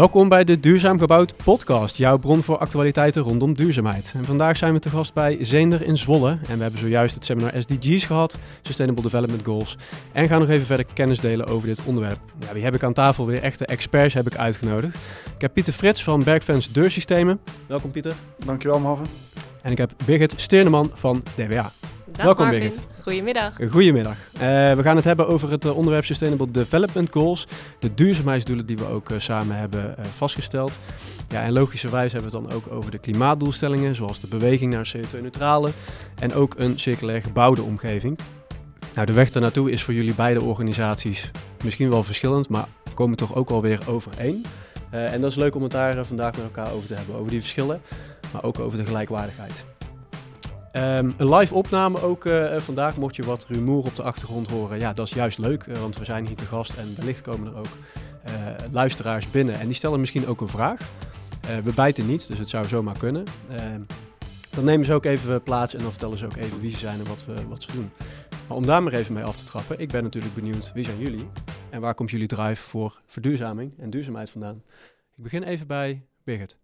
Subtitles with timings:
[0.00, 4.12] Welkom bij de Duurzaam Gebouwd podcast, jouw bron voor actualiteiten rondom duurzaamheid.
[4.16, 7.24] En vandaag zijn we te gast bij Zeender in Zwolle en we hebben zojuist het
[7.24, 9.76] seminar SDG's gehad, Sustainable Development Goals,
[10.12, 12.18] en gaan nog even verder kennis delen over dit onderwerp.
[12.38, 13.26] Ja, wie heb ik aan tafel?
[13.26, 14.94] Weer echte experts heb ik uitgenodigd.
[15.34, 17.40] Ik heb Pieter Frits van Bergfans Deursystemen.
[17.66, 18.14] Welkom Pieter.
[18.44, 19.06] Dankjewel Marvin.
[19.62, 21.72] En ik heb Birgit Steerneman van DWA.
[22.20, 22.70] Dag Welkom, Marvin.
[22.70, 23.02] Birgit.
[23.02, 23.56] Goedemiddag.
[23.70, 24.16] Goedemiddag.
[24.32, 24.40] Eh,
[24.74, 27.46] we gaan het hebben over het eh, onderwerp Sustainable Development Goals.
[27.78, 30.72] De duurzaamheidsdoelen die we ook eh, samen hebben vastgesteld.
[31.28, 34.90] Ja, en logischerwijs hebben we het dan ook over de klimaatdoelstellingen, zoals de beweging naar
[34.92, 35.70] een CO2-neutrale
[36.18, 38.18] en ook een circulair gebouwde omgeving.
[38.94, 41.30] Nou, de weg daarnaartoe is voor jullie beide organisaties
[41.64, 44.44] misschien wel verschillend, maar komen toch ook wel weer overeen.
[44.90, 47.40] En dat is leuk om het daar vandaag met elkaar over te hebben, over die
[47.40, 47.80] verschillen,
[48.32, 49.69] maar ook over de gelijkwaardigheid.
[50.72, 54.78] Ehm, een live opname ook eh, vandaag, mocht je wat rumoer op de achtergrond horen.
[54.78, 57.46] Ja, dat is juist leuk, eh, want we zijn hier te gast en wellicht komen
[57.46, 57.66] er ook
[58.24, 58.32] eh,
[58.72, 59.60] luisteraars binnen.
[59.60, 60.80] En die stellen misschien ook een vraag.
[61.64, 63.24] We bijten niet, dus het zou zomaar kunnen.
[63.50, 63.80] Ehm,
[64.50, 66.98] dan nemen ze ook even plaats en dan vertellen ze ook even wie ze zijn
[66.98, 67.90] en wat, we, wat ze doen.
[68.48, 70.98] Maar om daar maar even mee af te trappen, ik ben natuurlijk benieuwd, wie zijn
[70.98, 71.26] jullie?
[71.70, 74.62] En waar komt jullie drive voor verduurzaming en duurzaamheid vandaan?
[75.14, 76.58] Ik begin even bij Birgit.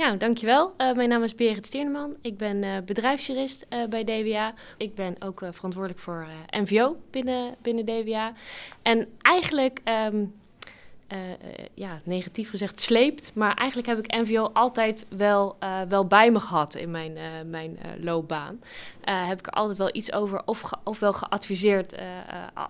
[0.00, 0.74] Ja, dankjewel.
[0.76, 2.16] Eh mijn naam is Berit Stierneman.
[2.20, 4.54] Ik ben eh, bedrijfsjurist eh, bij DWA.
[4.76, 8.32] Ik ben ook verantwoordelijk voor MVO binnen, binnen DWA.
[8.82, 10.24] En eigenlijk, ehm,
[11.10, 11.36] eh, eh,
[11.74, 13.30] ja, negatief gezegd, sleept.
[13.34, 17.22] Maar eigenlijk heb ik MVO altijd wel, eh, wel bij me gehad in mijn, eh,
[17.46, 18.60] mijn loopbaan.
[19.00, 21.94] Heb ik er altijd wel iets over, of ge- ofwel geadviseerd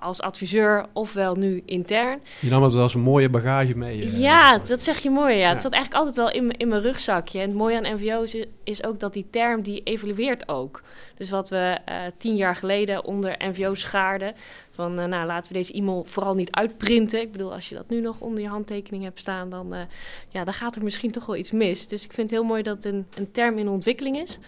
[0.00, 2.20] als adviseur, ofwel nu intern.
[2.40, 4.18] Je nam het als een mooie bagage mee.
[4.18, 5.34] Ja, dat zeg je mooi.
[5.34, 5.40] Ja.
[5.40, 5.48] Ja.
[5.48, 7.40] Het zat eigenlijk altijd wel in, mijn- in mijn rugzakje.
[7.40, 10.82] En het mooie aan NVO is, is ook dat die term die evolueert ook.
[11.20, 14.34] Dus wat we eh, tien jaar geleden onder NVO schaarden.
[14.70, 17.20] Van eh, nou laten we deze e-mail vooral niet uitprinten.
[17.20, 19.80] Ik bedoel, als je dat nu nog onder je handtekening hebt staan, dan, eh,
[20.28, 21.88] ja, dan gaat er misschien toch wel iets mis.
[21.88, 24.38] Dus ik vind het heel mooi dat het een, een term in ontwikkeling is.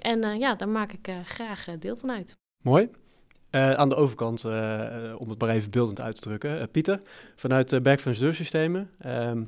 [0.00, 2.34] En ja, daar maak ik graag deel van uit.
[2.62, 2.88] Mooi.
[3.50, 4.44] Eh, aan de overkant,
[5.18, 6.70] om het maar even beeldend uit te drukken.
[6.70, 6.98] Pieter,
[7.36, 8.90] vanuit uh, Bergfans Deursystemen.
[8.98, 9.42] Ehm,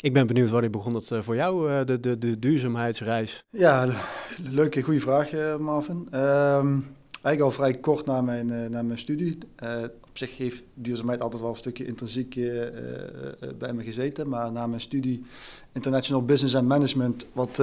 [0.00, 3.44] ik ben benieuwd wanneer begon dat eh, voor jou, eh, de, de, de duurzaamheidsreis?
[3.50, 3.94] Ja, le-
[4.50, 6.08] leuke, goede vraag eh, Marvin.
[6.10, 6.78] Ehm,
[7.22, 9.38] eigenlijk al vrij kort na mijn, na mijn studie.
[10.08, 12.34] Op zich heeft duurzaamheid altijd wel een stukje intrinsiek
[13.58, 14.28] bij me gezeten.
[14.28, 15.24] Maar na mijn studie
[15.72, 17.56] International Business and Management, wat,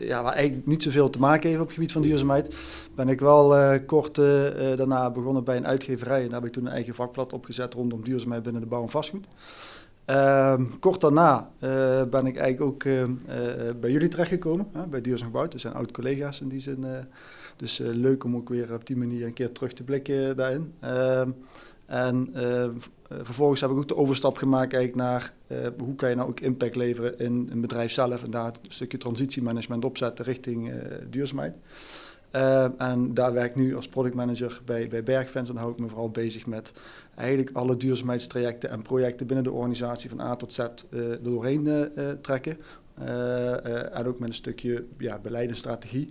[0.00, 2.54] ja, waar eigenlijk niet zoveel te maken heeft op het gebied van duurzaamheid,
[2.94, 4.14] ben ik wel kort
[4.76, 6.22] daarna begonnen bij een uitgeverij.
[6.22, 8.90] En daar heb ik toen een eigen vakblad opgezet rondom duurzaamheid binnen de bouw en
[8.90, 9.26] vastgoed.
[10.10, 15.26] Ehm, kort daarna eh, ben ik eigenlijk ook eh, eh, bij jullie terechtgekomen, bij Duurzaam
[15.26, 15.52] Gebouwd.
[15.52, 16.84] We zijn oud-collega's in die zin.
[17.56, 20.72] dus leuk om ook weer op die manier een keer terug te blikken daarin.
[20.80, 21.30] Ehm,
[21.86, 22.28] en
[23.08, 25.32] vervolgens heb ik ook de overstap gemaakt eigenlijk naar
[25.78, 28.22] hoe kan je nou ook impact leveren in een bedrijf zelf.
[28.22, 30.72] En daar een stukje transitiemanagement opzetten richting
[31.10, 31.54] duurzaamheid.
[32.30, 35.48] Ehm, en daar werk ik nu als productmanager bij, bij Bergfans.
[35.48, 36.72] En hou ik me vooral bezig met
[37.14, 41.66] eigenlijk alle duurzaamheidstrajecten en projecten binnen de organisatie van A tot Z eh, er doorheen
[41.66, 42.58] eh, eh, trekken.
[42.94, 46.08] Eh, eh, en ook met een stukje ja, beleid en strategie.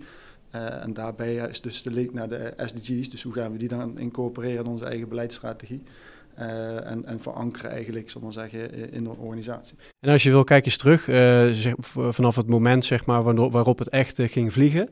[0.50, 3.10] Eh, en daarbij eh, is dus de link naar de SDG's.
[3.10, 5.82] Dus hoe gaan we die dan incorporeren in onze eigen beleidsstrategie?
[6.40, 9.76] Eh, en, en verankeren eigenlijk, zal maar zeggen, in de organisatie.
[10.00, 11.72] En als je wil, kijk eens terug, eh,
[12.10, 14.88] vanaf het moment zeg maar, waarop het echt eh, ging vliegen.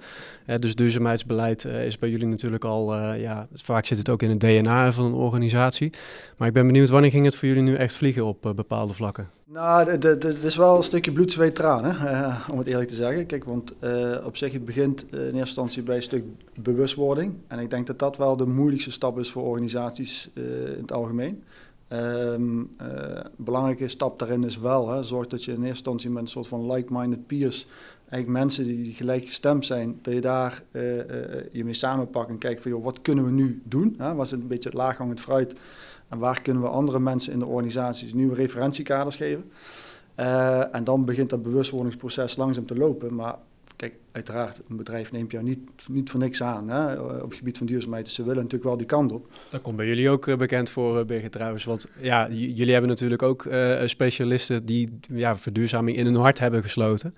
[0.58, 4.92] Dus duurzaamheidsbeleid is bij jullie natuurlijk al, ja, vaak zit het ook in het DNA
[4.92, 5.92] van een organisatie.
[6.36, 9.37] Maar ik ben benieuwd, wanneer ging het voor jullie nu echt vliegen op bepaalde vlakken?
[9.52, 13.26] Nou, het- is wel een stukje bloed, zweet, tranen, eh, om het eerlijk te zeggen.
[13.26, 17.34] Kijk, want eh, op zich, het begint eh, in eerste instantie bij een stuk bewustwording.
[17.46, 21.42] En ik denk dat dat wel de moeilijkste stap is voor organisaties in het algemeen.
[21.88, 22.76] Een
[23.36, 26.46] belangrijke stap daarin is wel, hè, zorg dat je in eerste instantie met een soort
[26.46, 27.66] van like-minded peers,
[28.08, 30.62] eigenlijk mensen die gelijk gestemd zijn, dat je daar
[31.52, 33.94] je mee samenpakt en kijkt van, joh, wat kunnen we nu doen?
[33.98, 34.14] Hè?
[34.14, 35.54] Was een beetje het laaghangend fruit?
[36.08, 39.50] En waar kunnen we andere mensen in de organisaties nieuwe referentiekaders geven?
[40.14, 43.14] Eh, en dan begint dat bewustwordingsproces langzaam te lopen.
[43.14, 43.34] Maar
[43.76, 45.58] kijk, uiteraard, een bedrijf neemt jou niet,
[45.88, 48.04] niet voor niks aan hè, op het gebied van duurzaamheid.
[48.04, 49.26] Dus ze willen natuurlijk wel die kant op.
[49.50, 51.64] Dat komt bij jullie ook eh, bekend voor, eh, Birgit trouwens.
[51.64, 56.62] Want ja, jullie hebben natuurlijk ook eh, specialisten die ja, verduurzaming in hun hart hebben
[56.62, 57.14] gesloten.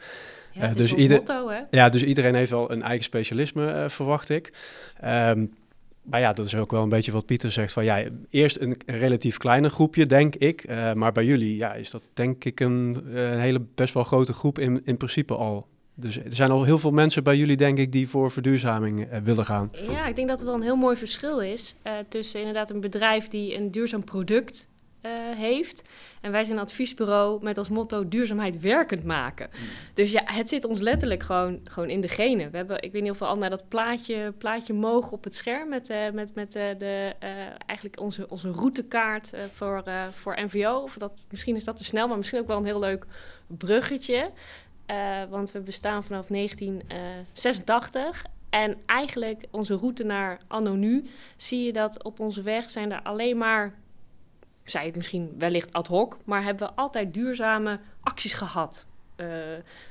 [0.53, 1.61] Ja, Eh, dus ieder- motto, hè?
[1.71, 4.53] Ja, dus iedereen heeft wel een eigen specialisme, eh, verwacht ik.
[5.01, 5.47] Ehm,
[6.11, 7.73] maar ja, dat is ook wel een beetje wat Pieter zegt.
[7.73, 10.65] Van ja, eerst een relatief kleiner groepje, denk ik.
[10.65, 14.05] Eh, maar bij jullie ja, is dat denk ik een, eh, een hele best wel
[14.05, 15.67] grote groep in, in principe al.
[15.95, 19.21] Dus er zijn al heel veel mensen bij jullie, denk ik, die voor verduurzaming eh,
[19.21, 19.71] willen gaan.
[19.89, 21.75] Ja, ik denk dat er wel een heel mooi verschil is
[22.09, 24.69] tussen inderdaad een bedrijf die een duurzaam product
[25.37, 25.83] heeft.
[26.21, 29.49] En wij zijn een adviesbureau met als motto duurzaamheid werkend maken.
[29.53, 29.67] Mm.
[29.95, 32.51] Dus ja, het zit ons letterlijk gewoon, gewoon in de genen.
[32.51, 35.35] We hebben, ik weet niet of we al naar dat plaatje, plaatje mogen op het
[35.35, 37.15] scherm met, uh, met, met uh, de,
[37.67, 40.81] eigenlijk onze, onze routekaart voor, voor NVO.
[40.83, 43.07] Of dat, misschien is dat te snel, maar misschien ook wel een heel leuk
[43.47, 44.31] bruggetje.
[45.29, 48.25] want we bestaan vanaf 1986.
[48.51, 53.03] En eigenlijk onze route naar anno nu zie je dat op onze weg zijn er
[53.03, 53.75] alleen maar,
[54.71, 58.85] zij het misschien wellicht ad hoc, maar hebben we altijd duurzame acties gehad.
[59.17, 59.27] Uh,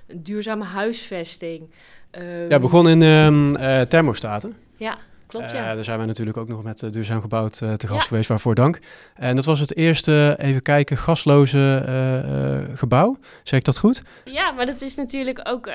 [0.07, 1.69] een duurzame huisvesting.
[2.17, 4.55] Uh, ja, begon in uh, thermostaten.
[4.77, 4.97] Ja.
[5.27, 5.69] Klopt, ja.
[5.69, 8.79] Uh, daar zijn we natuurlijk ook nog met Duurzaam Gebouwd te gast geweest, waarvoor dank.
[9.13, 13.17] En dat was het eerste, even kijken, gasloze gebouw.
[13.43, 14.01] Zeg ik dat goed?
[14.23, 15.69] Ja, maar dat is natuurlijk ook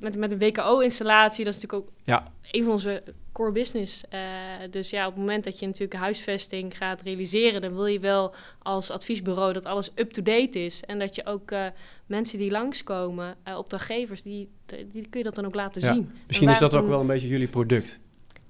[0.00, 2.26] met, met een WKO-installatie, dat is natuurlijk ook ja.
[2.50, 3.02] een van onze
[3.32, 4.02] core business.
[4.70, 8.34] dus ja, op het moment dat je natuurlijk huisvesting gaat realiseren, dan wil je wel
[8.58, 10.82] als adviesbureau dat alles up-to-date is.
[10.86, 11.52] En dat je ook
[12.06, 15.92] mensen die langskomen, opdrachtgevers, die, die kun je dat dan ook laten ja.
[15.92, 16.10] zien.
[16.26, 18.00] Misschien is dat ook wel een beetje jullie product.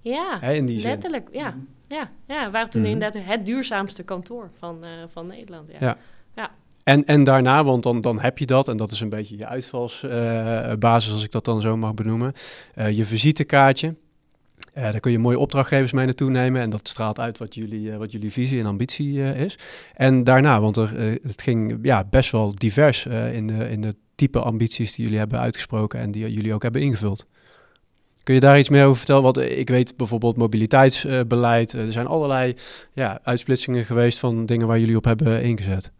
[0.02, 1.28] Ja, Hè, in die letterlijk.
[1.32, 1.58] Ja, mhm.
[1.88, 2.44] ja, ja.
[2.44, 5.68] We waren toen mm inderdaad het duurzaamste kantoor van, uh, van Nederland.
[5.70, 5.76] Ja.
[5.80, 5.96] ja.
[6.34, 6.50] ja.
[6.84, 9.46] En, en daarna, want dan, dan heb je dat, en dat is een beetje je
[9.46, 12.32] uitvalsbasis, uh, als ik dat dan zo mag benoemen.
[12.76, 13.94] Uh, je visitekaartje.
[14.74, 18.12] Daar kun je mooie opdrachtgevers mee naartoe nemen en dat straalt uit wat jullie, wat
[18.12, 19.58] jullie visie en ambitie is.
[19.94, 24.40] En daarna, want er, het ging ja, best wel divers in, de, in de type
[24.40, 27.26] ambities die jullie hebben uitgesproken en die jullie ook hebben ingevuld.
[28.22, 29.22] Kun je daar iets meer over vertellen?
[29.22, 31.72] Want ik weet bijvoorbeeld mobiliteitsbeleid.
[31.72, 32.54] er zijn allerlei
[32.92, 35.92] ja, uitsplitsingen geweest van dingen waar jullie op hebben ingezet.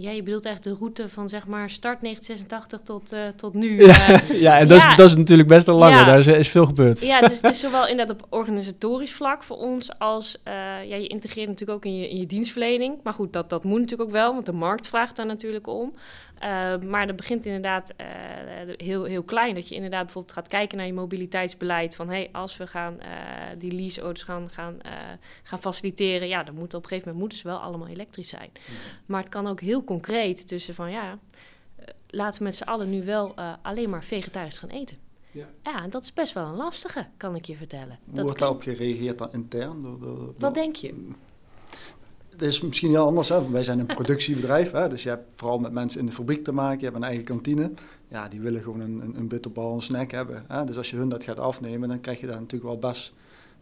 [0.00, 3.86] Ja, je bedoelt echt de route van zeg maar start 1986 tot, uh, tot nu.
[3.86, 5.96] Ja, uh, ja en dat, Is, dat is natuurlijk best een lange.
[5.96, 6.04] Ja.
[6.04, 7.00] Daar is, is, veel gebeurd.
[7.00, 10.52] Ja, het is, het is zowel inderdaad op organisatorisch vlak voor ons als uh,
[10.88, 12.94] ja, je integreert natuurlijk ook in je, in je dienstverlening.
[13.02, 15.94] Maar goed, dat, dat moet natuurlijk ook wel, want de markt vraagt daar natuurlijk om.
[16.88, 17.94] Maar dat begint inderdaad
[18.76, 19.54] heel, heel klein.
[19.54, 21.94] Dat je inderdaad bijvoorbeeld gaat kijken naar je mobiliteitsbeleid.
[21.94, 22.98] Van hey, als we gaan
[23.58, 24.78] die leaseauto's gaan, gaan,
[25.42, 28.50] gaan faciliteren, ja, dan moeten op een gegeven moment moeten ze wel allemaal elektrisch zijn.
[28.52, 28.72] Mhm.
[29.06, 31.18] Maar het kan ook heel concreet tussen van ja,
[32.06, 34.96] laten we met z'n allen nu wel uh, alleen maar vegetarisch gaan eten.
[35.32, 35.46] Ja.
[35.62, 37.98] ja, en dat is best wel een lastige, kan ik je vertellen.
[38.04, 39.82] Hoe dat wordt daarop gereageerd dan intern?
[39.82, 41.08] Door, door, Wat denk je?
[42.40, 43.28] Het is misschien heel anders.
[43.28, 43.50] Hè?
[43.50, 44.88] Wij zijn een productiebedrijf, hè?
[44.88, 46.78] dus je hebt vooral met mensen in de fabriek te maken.
[46.78, 47.70] Je hebt een eigen kantine.
[48.08, 50.44] Ja, die willen gewoon een, een, een bitterbal, een snack hebben.
[50.48, 50.64] Hè?
[50.64, 53.12] Dus als je hun dat gaat afnemen, dan krijg je daar natuurlijk wel best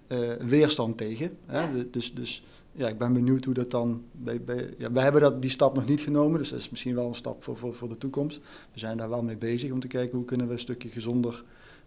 [0.08, 1.36] uh, weerstand tegen.
[1.46, 1.60] Hè?
[1.60, 1.84] Ja.
[1.90, 4.02] Dus, dus ja, ik ben benieuwd hoe dat dan.
[4.12, 6.94] Bij, bij, ja, wij hebben dat, die stap nog niet genomen, dus dat is misschien
[6.94, 8.40] wel een stap voor, voor, voor de toekomst.
[8.72, 11.44] We zijn daar wel mee bezig om te kijken hoe kunnen we een stukje gezonder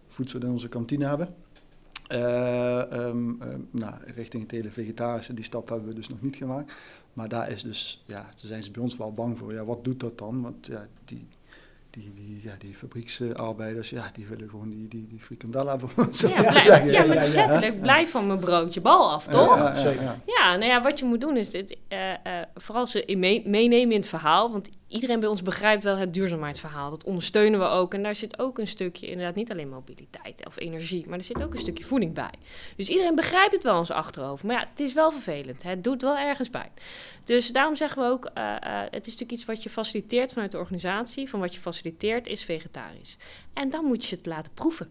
[0.08, 1.34] voedsel in onze kantine hebben.
[2.14, 3.38] Um,
[3.70, 6.72] nou, richting het hele vegetarische, die stap hebben we dus nog niet gemaakt.
[7.12, 9.52] Maar daar is dus, ja, daar zijn ze bij ons wel bang voor.
[9.52, 10.42] Ja, wat doet dat dan?
[10.42, 11.26] Want ja, die,
[11.90, 16.14] die, die, ja, die fabrieksarbeiders, ja, die willen gewoon die, die, die frikandel hebben.
[16.14, 19.26] Zo ja, blij, ja, ja, maar het is letterlijk, blijf van mijn broodje bal af,
[19.26, 19.56] toch?
[19.56, 22.16] Ja, ja, ja, nou ja, wat je moet doen is dit, uh, uh,
[22.54, 26.90] vooral ze meenemen in het verhaal, want iedereen bij ons begrijpt wel het duurzaamheidsverhaal.
[26.90, 27.94] Dat ondersteunen we ook.
[27.94, 31.42] En daar zit ook een stukje, inderdaad, niet alleen mobiliteit of energie, maar er zit
[31.42, 32.32] ook een stukje voeding bij.
[32.76, 34.42] Dus iedereen begrijpt het wel ons achterhoofd.
[34.42, 35.62] Maar ja, het is wel vervelend.
[35.62, 36.70] Het doet wel ergens bij.
[37.24, 40.50] Dus daarom zeggen we ook, uh, uh, het is natuurlijk iets wat je faciliteert vanuit
[40.50, 41.28] de organisatie.
[41.28, 43.16] Van wat je faciliteert is vegetarisch.
[43.52, 44.90] En dan moet je het laten proeven.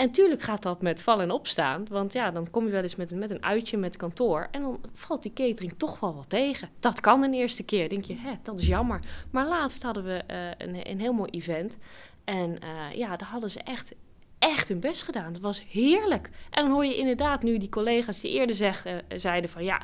[0.00, 1.86] En tuurlijk gaat dat met vallen en opstaan.
[1.88, 4.48] Want ja, dan kom je wel eens met een, met een uitje met kantoor.
[4.50, 6.68] En dan valt die catering toch wel wat tegen.
[6.78, 7.88] Dat kan een eerste keer.
[7.88, 9.00] denk je, hè, dat is jammer.
[9.30, 11.78] Maar laatst hadden we uh, een, een heel mooi event.
[12.24, 13.94] En uh, ja, daar hadden ze echt,
[14.38, 15.32] echt hun best gedaan.
[15.32, 16.30] Het was heerlijk.
[16.50, 19.64] En dan hoor je inderdaad nu die collega's die eerder uh, zeiden van...
[19.64, 19.80] ja,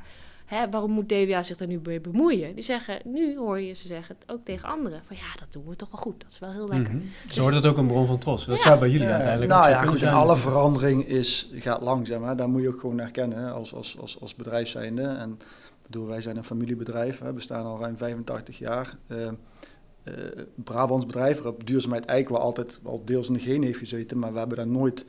[0.47, 2.55] Hè, waarom moet DWA zich daar nu mee bemoeien?
[2.55, 5.03] Die zeggen, nu hoor je ze zeggen het ook tegen anderen.
[5.07, 6.21] Van ja, dat doen we toch wel goed.
[6.21, 6.93] Dat is wel heel lekker.
[6.93, 7.31] Mm -hmm.
[7.31, 8.47] Zo wordt het ook een bron van trots.
[8.47, 8.63] Dat ja.
[8.63, 12.25] zou bij jullie uiteindelijk Nou ja, goed, alle verandering is, gaat langzaam.
[12.25, 12.35] Hè.
[12.35, 15.03] Daar moet je ook gewoon herkennen als, als, als, als bedrijf zijnde.
[15.03, 15.39] En
[15.83, 17.19] bedoel, wij zijn een familiebedrijf.
[17.19, 18.97] We bestaan al ruim 85 jaar.
[19.09, 19.19] Uh,
[20.05, 20.15] uh,
[20.55, 24.19] Brabants bedrijf, waarop duurzaamheid eigenlijk wel altijd wel deels in de gene heeft gezeten.
[24.19, 25.05] Maar we hebben daar nooit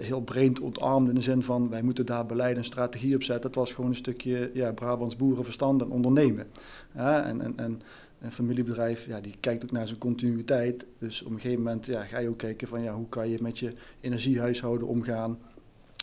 [0.00, 3.46] heel breed ontarmd in de zin van wij moeten daar beleid en strategie op zetten.
[3.46, 6.46] Het was gewoon een stukje ja, Brabants boerenverstand en ondernemen.
[6.92, 7.82] En, en, en
[8.20, 10.86] een familiebedrijf ja, die kijkt ook naar zijn continuïteit.
[10.98, 13.38] Dus op een gegeven moment ja, ga je ook kijken van ja, hoe kan je
[13.40, 15.38] met je energiehuishouden omgaan.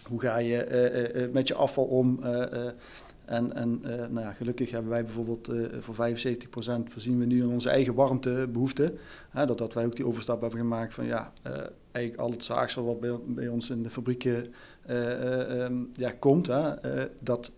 [0.08, 2.24] Hoe ga je uh, met je afval om?
[3.26, 5.98] En, en nou gelukkig hebben wij bijvoorbeeld voor 75%
[6.88, 8.98] voorzien we nu in onze eigen warmtebehoeften.
[9.34, 11.34] Dat, dat wij ook die overstap hebben gemaakt van ja,
[11.92, 14.54] eigenlijk al het zaagsel wat bij, bij, ons in de fabrieken
[14.90, 16.52] um, ja, komt,
[17.20, 17.52] dat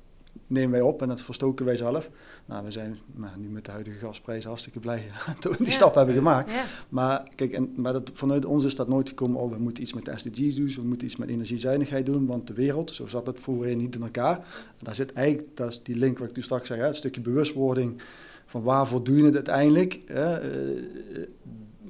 [0.47, 2.09] nemen wij op en dat verstoken wij zelf.
[2.45, 5.03] Nou, we zijn nou, nu met de huidige gasprijzen hartstikke blij
[5.39, 6.51] dat we die stap hebben gemaakt.
[6.51, 6.65] Ja.
[6.89, 9.93] Maar kijk, en, maar dat, vanuit ons is dat nooit gekomen, oh, we moeten iets
[9.93, 13.27] met de SDG's doen, we moeten iets met energiezuinigheid doen, want de wereld, zo zat
[13.27, 14.37] het voorheen niet in elkaar.
[14.37, 16.95] En daar zit eigenlijk, dat is die link wat ik toen straks zei, hè, een
[16.95, 18.01] stukje bewustwording
[18.45, 19.99] van waarvoor doe je het uiteindelijk.
[20.05, 21.27] Hè, eh,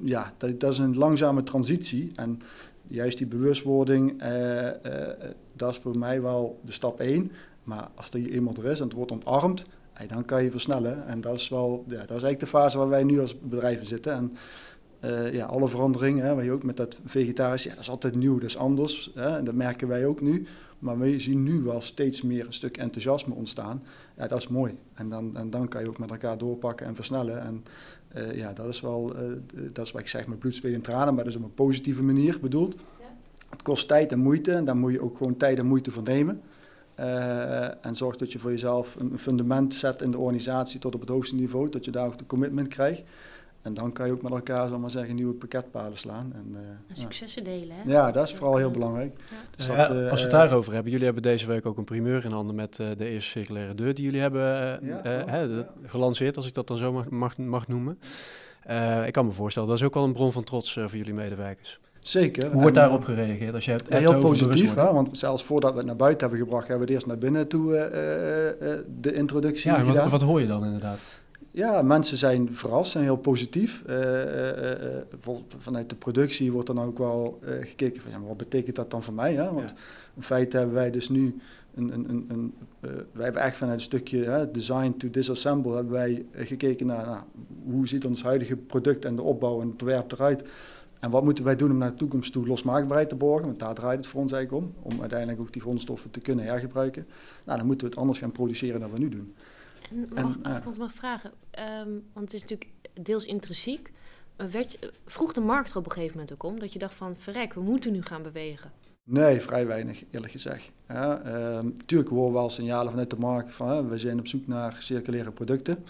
[0.02, 2.40] ja, dat, is een langzame transitie en
[2.86, 4.70] juist die bewustwording, uh, uh,
[5.52, 7.32] dat is voor mij wel de stap één.
[7.64, 9.64] Maar als er eenmaal er is en het wordt ontarmd,
[10.08, 11.06] dan kan je versnellen.
[11.06, 13.86] En dat is wel, ja, dat is eigenlijk de fase waar wij nu als bedrijven
[13.86, 14.12] zitten.
[14.12, 14.36] En
[15.32, 18.48] ja, alle veranderingen, waar je ook met dat vegetarisch, ja, dat is altijd nieuw, dat
[18.48, 19.10] is anders.
[19.14, 20.46] Hè, en dat merken wij ook nu.
[20.84, 23.82] Maar we zien nu wel steeds meer een stuk enthousiasme ontstaan.
[24.16, 24.76] Ja, dat is mooi.
[24.94, 27.40] En dan, en dan kan je ook met elkaar doorpakken en versnellen.
[27.40, 27.64] En
[28.14, 29.22] uh, ja, dat is wel, uh,
[29.72, 31.54] dat is wat ik zeg met bloed, zweet en tranen, maar dat is op een
[31.54, 32.74] positieve manier bedoeld.
[32.74, 33.06] Ja.
[33.48, 36.02] Het kost tijd en moeite en daar moet je ook gewoon tijd en moeite voor
[36.02, 36.40] nemen.
[37.00, 41.00] Uh, en zorg dat je voor jezelf een fundament zet in de organisatie tot op
[41.00, 43.02] het hoogste niveau, dat je daar ook de commitment krijgt.
[43.64, 46.32] En dan kan je ook met elkaar, zal maar zeggen, nieuwe pakketpalen slaan.
[46.34, 47.90] En, uh, en successen delen, hè?
[47.90, 49.16] Ja, dat, dat is vooral heel belangrijk.
[49.30, 49.36] Ja.
[49.56, 52.24] Dus dat, uh, als we het daarover hebben, jullie hebben deze week ook een primeur
[52.24, 54.42] in handen met uh, de eerste circulaire deur die jullie hebben
[54.82, 55.46] ja,
[55.84, 57.98] gelanceerd, als ik dat dan zo mag, mag, mag noemen.
[59.06, 61.80] ik kan me voorstellen, dat is ook wel een bron van trots voor jullie medewerkers.
[61.98, 62.50] Zeker.
[62.50, 63.54] Hoe wordt daarop gereageerd?
[63.54, 64.92] Als je het ja, heel positief, hè?
[64.92, 67.48] want zelfs voordat we het naar buiten hebben gebracht, hebben we het eerst naar binnen
[67.48, 69.94] toe uh, uh, de introductie ja, gedaan.
[69.94, 71.22] Wat, wat hoor je dan inderdaad?
[71.56, 73.82] Ja, mensen zijn verrast en heel positief.
[73.88, 73.96] Uh,
[75.58, 79.02] vanuit de productie wordt dan ook wel gekeken van, ja, maar wat betekent dat dan
[79.02, 79.34] voor mij?
[79.34, 79.52] Hè?
[79.52, 79.76] Want ja.
[80.16, 81.36] in feite hebben wij dus nu
[81.74, 82.54] een, een, een, een
[83.12, 87.22] wij hebben echt vanuit een stukje design to disassemble hebben wij gekeken naar nou,
[87.64, 90.44] hoe ziet ons huidige product en de opbouw en het ontwerp eruit.
[91.00, 93.46] En wat moeten wij doen om naar de toekomst toe losmaakbaarheid te borgen?
[93.46, 94.92] Want daar draait het voor ons eigenlijk om.
[94.92, 97.06] Om uiteindelijk ook die grondstoffen te kunnen hergebruiken.
[97.44, 99.34] Nou, dan moeten we het anders gaan produceren dan we nu doen.
[99.90, 101.30] En, mag, en, als ik uh, mag vragen,
[101.80, 103.92] um, want het is natuurlijk deels intrinsiek.
[104.36, 106.94] Werd je, vroeg de markt er op een gegeven moment ook om dat je dacht
[106.94, 108.72] van verrek, we moeten nu gaan bewegen?
[109.04, 110.70] Nee, vrij weinig eerlijk gezegd.
[110.88, 111.22] Ja,
[111.58, 114.46] um, tuurlijk horen we wel signalen vanuit de markt van hè, we zijn op zoek
[114.46, 115.84] naar circulaire producten.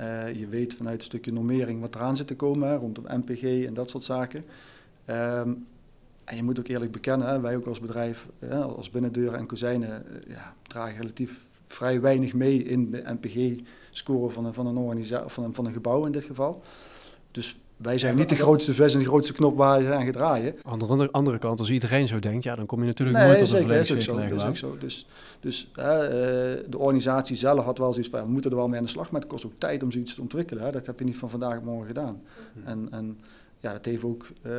[0.00, 3.42] Uh, je weet vanuit een stukje normering wat eraan zit te komen hè, rondom MPG
[3.42, 4.44] en dat soort zaken.
[5.06, 5.66] Um,
[6.24, 9.46] en je moet ook eerlijk bekennen, hè, wij ook als bedrijf, hè, als binnendeuren en
[9.46, 15.30] kozijnen, ja, dragen relatief vrij weinig mee in de MPG-score van een, van, een organisatie,
[15.30, 16.62] van, een, van een gebouw in dit geval.
[17.30, 20.12] Dus wij zijn niet de grootste vis en de grootste knop waar je aan gaat
[20.12, 20.54] draaien.
[20.62, 23.26] Aan de andere, andere kant, als iedereen zo denkt, ja, dan kom je natuurlijk nee,
[23.26, 24.78] nooit tot zeker, een volledig dat is ook zo.
[24.78, 25.06] Dus,
[25.40, 25.84] dus uh,
[26.68, 29.10] de organisatie zelf had wel zoiets van, we moeten er wel mee aan de slag,
[29.10, 30.64] maar het kost ook tijd om zoiets te ontwikkelen.
[30.64, 30.70] Hè.
[30.70, 32.22] Dat heb je niet van vandaag op morgen gedaan.
[32.52, 32.66] Hmm.
[32.66, 33.18] En, en
[33.58, 34.52] ja, dat heeft ook uh,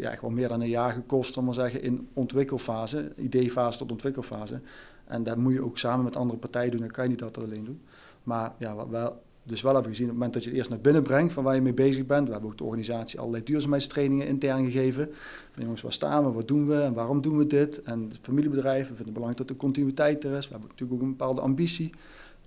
[0.00, 3.90] ja, echt wel meer dan een jaar gekost, om maar zeggen, in ontwikkelfase, ideefase tot
[3.90, 4.60] ontwikkelfase.
[5.08, 7.38] En dat moet je ook samen met andere partijen doen, dan kan je niet dat
[7.38, 7.80] alleen doen.
[8.22, 10.70] Maar ja, wat wel dus wel hebben gezien op het moment dat je het eerst
[10.70, 12.26] naar binnen brengt van waar je mee bezig bent.
[12.26, 15.08] We hebben ook de organisatie allerlei duurzaamheidstrainingen intern gegeven.
[15.52, 17.82] Van jongens, waar staan we, wat doen we en waarom doen we dit?
[17.82, 20.44] En familiebedrijven vinden het belangrijk dat er continuïteit er is.
[20.44, 21.90] We hebben natuurlijk ook een bepaalde ambitie.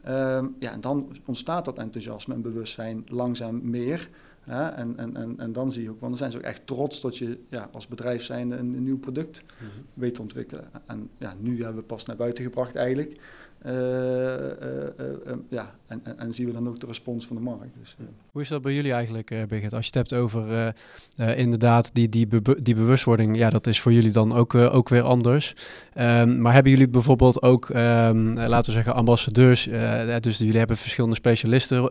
[0.07, 4.09] Um, ja, en dan ontstaat dat enthousiasme en bewustzijn langzaam meer.
[4.45, 6.67] Ja, en, en, en, en dan zie je ook, want dan zijn ze ook echt
[6.67, 9.85] trots dat je ja, als bedrijf zijn een, een nieuw product mm -hmm.
[9.93, 10.69] weet te ontwikkelen.
[10.85, 13.19] En ja, nu hebben we pas naar buiten gebracht eigenlijk.
[13.65, 13.77] Uh, uh,
[14.99, 17.75] uh, ja, en, en, en, zien we dan ook de respons van de markt.
[17.79, 17.95] Dus,
[18.31, 19.73] Hoe is dat bij jullie eigenlijk, Birgit?
[19.73, 20.73] Als je het hebt over
[21.17, 25.01] inderdaad die, die, be die bewustwording, ja, dat is voor jullie dan ook, ook weer
[25.01, 25.55] anders.
[25.99, 29.63] Um, maar hebben jullie bijvoorbeeld ook, um, laten we zeggen, ambassadeurs?
[30.19, 31.81] dus jullie hebben verschillende specialisten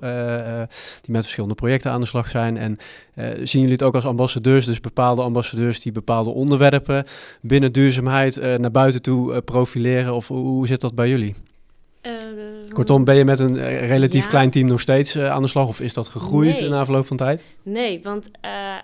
[1.03, 2.57] die met verschillende projecten aan de slag zijn.
[2.57, 2.77] En
[3.47, 7.05] zien jullie het ook als ambassadeurs, dus bepaalde ambassadeurs die bepaalde onderwerpen
[7.41, 10.15] binnen duurzaamheid naar buiten toe profileren?
[10.15, 11.35] Of hoe zit dat bij jullie?
[12.73, 14.29] Kortom, ben je met een relatief ja.
[14.29, 16.69] klein team nog steeds uh, aan de slag of is dat gegroeid nee.
[16.69, 17.45] na verloop van tijd?
[17.63, 18.77] Nee, want uh,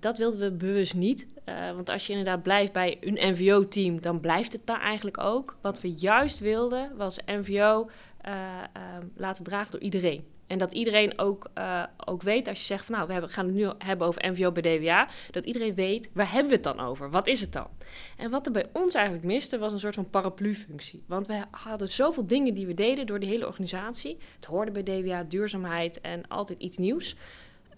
[0.00, 1.26] dat wilden we bewust niet.
[1.74, 5.56] want als je inderdaad blijft bij een NVO-team, dan blijft het daar eigenlijk ook.
[5.60, 7.88] Wat we juist wilden, was NVO
[9.16, 10.24] laten dragen door iedereen.
[10.46, 13.46] En dat iedereen ook, uh, ook weet, als je zegt van nou, we hebben, gaan
[13.46, 16.80] het nu hebben over NVO bij DWA, dat iedereen weet, waar hebben we het dan
[16.80, 17.10] over?
[17.10, 17.68] Wat is het dan?
[18.16, 21.02] En wat er bij ons eigenlijk miste, was een soort van paraplu-functie.
[21.06, 24.18] Want we hadden zoveel dingen die we deden door die hele organisatie.
[24.34, 27.16] Het hoorde bij DWA, duurzaamheid en altijd iets nieuws.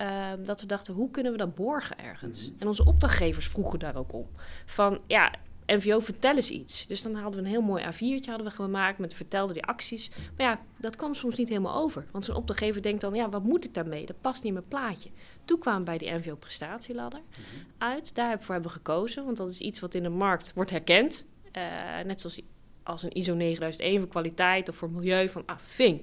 [0.00, 2.42] Uh, dat we dachten, hoe kunnen we dat borgen ergens?
[2.42, 2.60] Mm -hmm.
[2.60, 4.28] En onze opdrachtgevers vroegen daar ook om.
[4.66, 5.32] Van, ja,
[5.66, 6.86] NVO, vertel eens iets.
[6.86, 10.10] Dus dan hadden we een heel mooi A4'tje hadden we gemaakt met vertelde die acties.
[10.36, 12.04] Maar ja, dat kwam soms niet helemaal over.
[12.12, 14.06] Want zo'n opdrachtgever denkt dan, ja, wat moet ik daarmee?
[14.06, 15.10] Dat past niet in mijn plaatje.
[15.44, 17.44] Toen kwamen we bij die NVO prestatieladder -hmm.
[17.78, 18.14] uit.
[18.14, 21.26] Daarvoor hebben we gekozen, want dat is iets wat in de markt wordt herkend.
[21.52, 21.62] Uh,
[22.04, 22.40] net zoals
[22.82, 25.56] als een ISO 9001 voor kwaliteit of voor milieu van ah,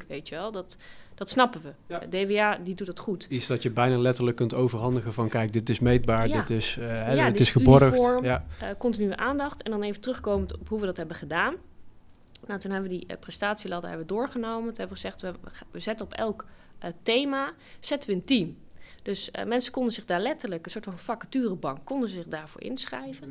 [0.08, 0.52] weet je wel.
[0.52, 0.78] Dat,
[1.16, 1.74] dat snappen we.
[1.88, 2.00] Ja.
[2.10, 3.26] DWA die doet dat goed.
[3.30, 6.40] Iets dat je bijna letterlijk kunt overhandigen van kijk, dit is meetbaar, Ja.
[6.40, 7.88] dit is, eh, Ja, het dit is is geborgd.
[7.88, 8.24] uniform.
[8.26, 8.46] Ja.
[8.60, 9.62] Eh, continue aandacht.
[9.64, 11.56] En dan even terugkomend op hoe we dat hebben gedaan.
[12.48, 14.74] Nou, toen hebben we die eh, prestatieladder hebben we doorgenomen.
[14.74, 15.32] Toen hebben we gezegd, we,
[15.72, 16.46] we zetten op elk
[16.80, 18.58] eh, thema zetten we een team.
[19.04, 23.24] Dus eh, mensen konden zich daar letterlijk, een soort van vacaturebank, konden zich daarvoor inschrijven.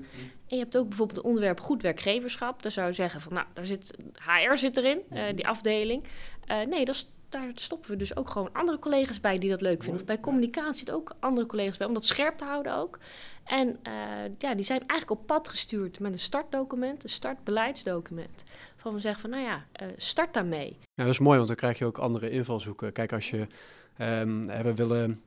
[0.48, 2.62] En je hebt ook bijvoorbeeld het onderwerp goed werkgeverschap.
[2.62, 6.04] Daar zou je zeggen van, nou, daar zit, HR zit erin, eh, die afdeling.
[6.46, 9.60] Eh, nee, dat is, daar stoppen we dus ook gewoon andere collega's bij die dat
[9.60, 10.00] leuk vinden.
[10.00, 12.98] Of bij communicatie zitten ook andere collega's bij, om dat scherp te houden ook.
[13.44, 13.92] En eh,
[14.38, 18.44] ja, die zijn eigenlijk op pad gestuurd met een startdocument, een startbeleidsdocument.
[18.76, 20.76] Van we zeggen van, nou ja, eh, start daarmee.
[20.94, 22.92] Ja, dat is mooi, want dan krijg je ook andere invalshoeken.
[22.92, 23.46] Kijk, als je,
[23.94, 24.24] hè,
[24.62, 25.22] we willen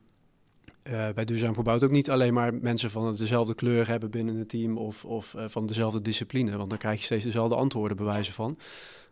[0.83, 4.50] eh, bij Duurzaam Gebouwd ook niet alleen maar mensen van dezelfde kleur hebben binnen het
[4.50, 8.57] team of, of van dezelfde discipline, want dan krijg je steeds dezelfde antwoorden bewijzen van.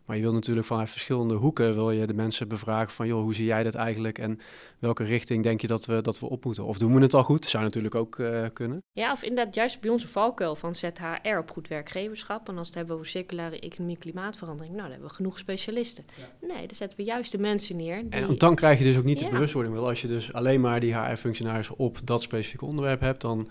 [0.04, 3.34] Maar je wil natuurlijk vanuit verschillende hoeken wil je de mensen bevragen van, joh, hoe
[3.34, 4.38] zie jij dat eigenlijk en
[4.78, 6.64] welke richting denk je dat we, dat we op moeten?
[6.64, 7.42] Of doen we het al goed?
[7.42, 8.82] Dat zou natuurlijk ook eh, kunnen.
[8.92, 12.48] Ja, of inderdaad juist bij onze valkuil van ZHR op goed werkgeverschap.
[12.48, 16.04] En als we het hebben over circulaire economie, klimaatverandering, nou, dan hebben we genoeg specialisten.
[16.40, 18.02] Nee, dan zetten we juist de mensen neer.
[18.10, 18.10] Die...
[18.10, 19.30] En dan krijg je dus ook niet de Ja.
[19.30, 19.74] bewustwording.
[19.74, 23.48] Want als je dus alleen maar die HR-functionarissen op dat specifieke onderwerp hebt, dan...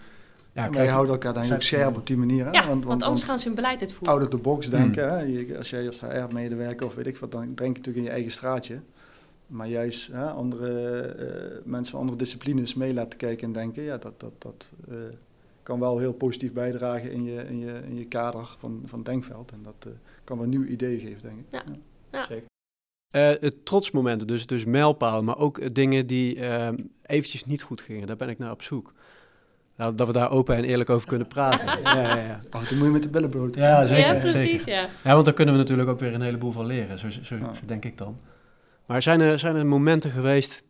[0.53, 2.45] Ja, maar je houdt elkaar dan ook scherp op die manier.
[2.45, 2.51] Hè?
[2.51, 4.13] ja, want, anders gaan ze hun beleid uitvoeren.
[4.13, 5.09] out of the box denken.
[5.09, 5.19] Hè?
[5.19, 8.09] Je- als jij als HR-medewerker of weet ik wat, dan denk je natuurlijk in je
[8.09, 8.79] eigen straatje.
[9.47, 13.97] Maar juist hè, andere eh, mensen van andere disciplines mee laten kijken en denken, ja,
[13.97, 14.95] dat, dat, dat eh,
[15.63, 19.51] kan wel heel positief bijdragen in je, in je, in je kader van, van denkveld.
[19.51, 19.91] En dat eh,
[20.23, 21.45] kan wel nieuw idee geven, denk ik.
[21.51, 21.63] Ja.
[22.11, 22.25] Ja.
[22.25, 22.45] Zeker.
[23.11, 28.07] Eh, het trotsmomenten, dus, dus mijlpalen, maar ook dingen die ehm, eventjes niet goed gingen.
[28.07, 28.93] Daar ben ik naar op zoek.
[29.77, 31.65] Nou, dat we daar open en eerlijk over kunnen praten.
[31.83, 32.39] ja, ja, ja.
[32.49, 33.55] Toe moet je met de billen bloot.
[33.55, 34.13] Ja, zeker.
[34.13, 34.73] ja, precies, zeker.
[34.81, 34.87] ja.
[35.03, 36.99] Ja, want daar kunnen we natuurlijk ook weer een heleboel van leren.
[36.99, 37.53] Zo, zo, Ja.
[37.53, 38.17] zo denk ik dan.
[38.85, 40.63] Maar zijn er, zijn er momenten geweest,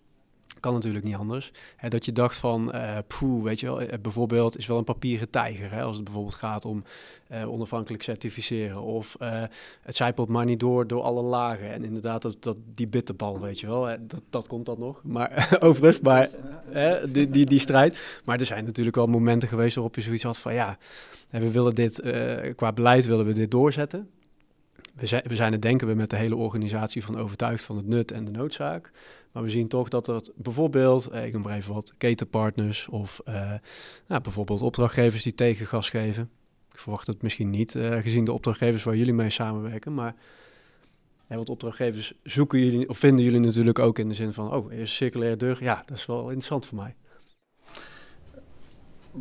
[0.63, 3.99] kan natuurlijk niet anders, hè, dat je dacht van, eh poeh, weet je wel, eh,
[4.01, 6.83] bijvoorbeeld is wel een papieren tijger, hè, als het bijvoorbeeld gaat om
[7.27, 8.81] eh, onafhankelijk certificeren.
[8.81, 9.43] Of eh,
[9.81, 11.71] het zijpelt maar niet door, door alle lagen.
[11.71, 15.01] En inderdaad, dat, dat, die bitterbal, weet je wel, dat, dat komt dan nog.
[15.03, 16.29] Maar overigens, maar,
[16.69, 18.21] hè, die, die, die strijd.
[18.23, 20.77] Maar er zijn natuurlijk wel momenten geweest waarop je zoiets had van, ja,
[21.29, 22.01] we willen dit,
[22.55, 24.09] qua beleid willen we dit doorzetten.
[24.95, 27.87] We zijn, we zijn er, denken we, met de hele organisatie van overtuigd van het
[27.87, 28.91] nut en de noodzaak.
[29.33, 33.21] Maar we zien toch dat er bijvoorbeeld, eh, ik noem maar even wat, ketenpartners of
[33.25, 33.53] eh,
[34.07, 36.29] nou, bijvoorbeeld opdrachtgevers die tegengas geven.
[36.71, 39.93] Ik verwacht het misschien niet, eh, gezien de opdrachtgevers waar jullie mee samenwerken.
[39.93, 40.15] Maar
[41.29, 44.73] ja, want opdrachtgevers zoeken jullie, of vinden jullie natuurlijk ook in de zin van, oh,
[44.73, 45.63] eerst circulaire deur.
[45.63, 46.95] Ja, dat is wel interessant voor mij.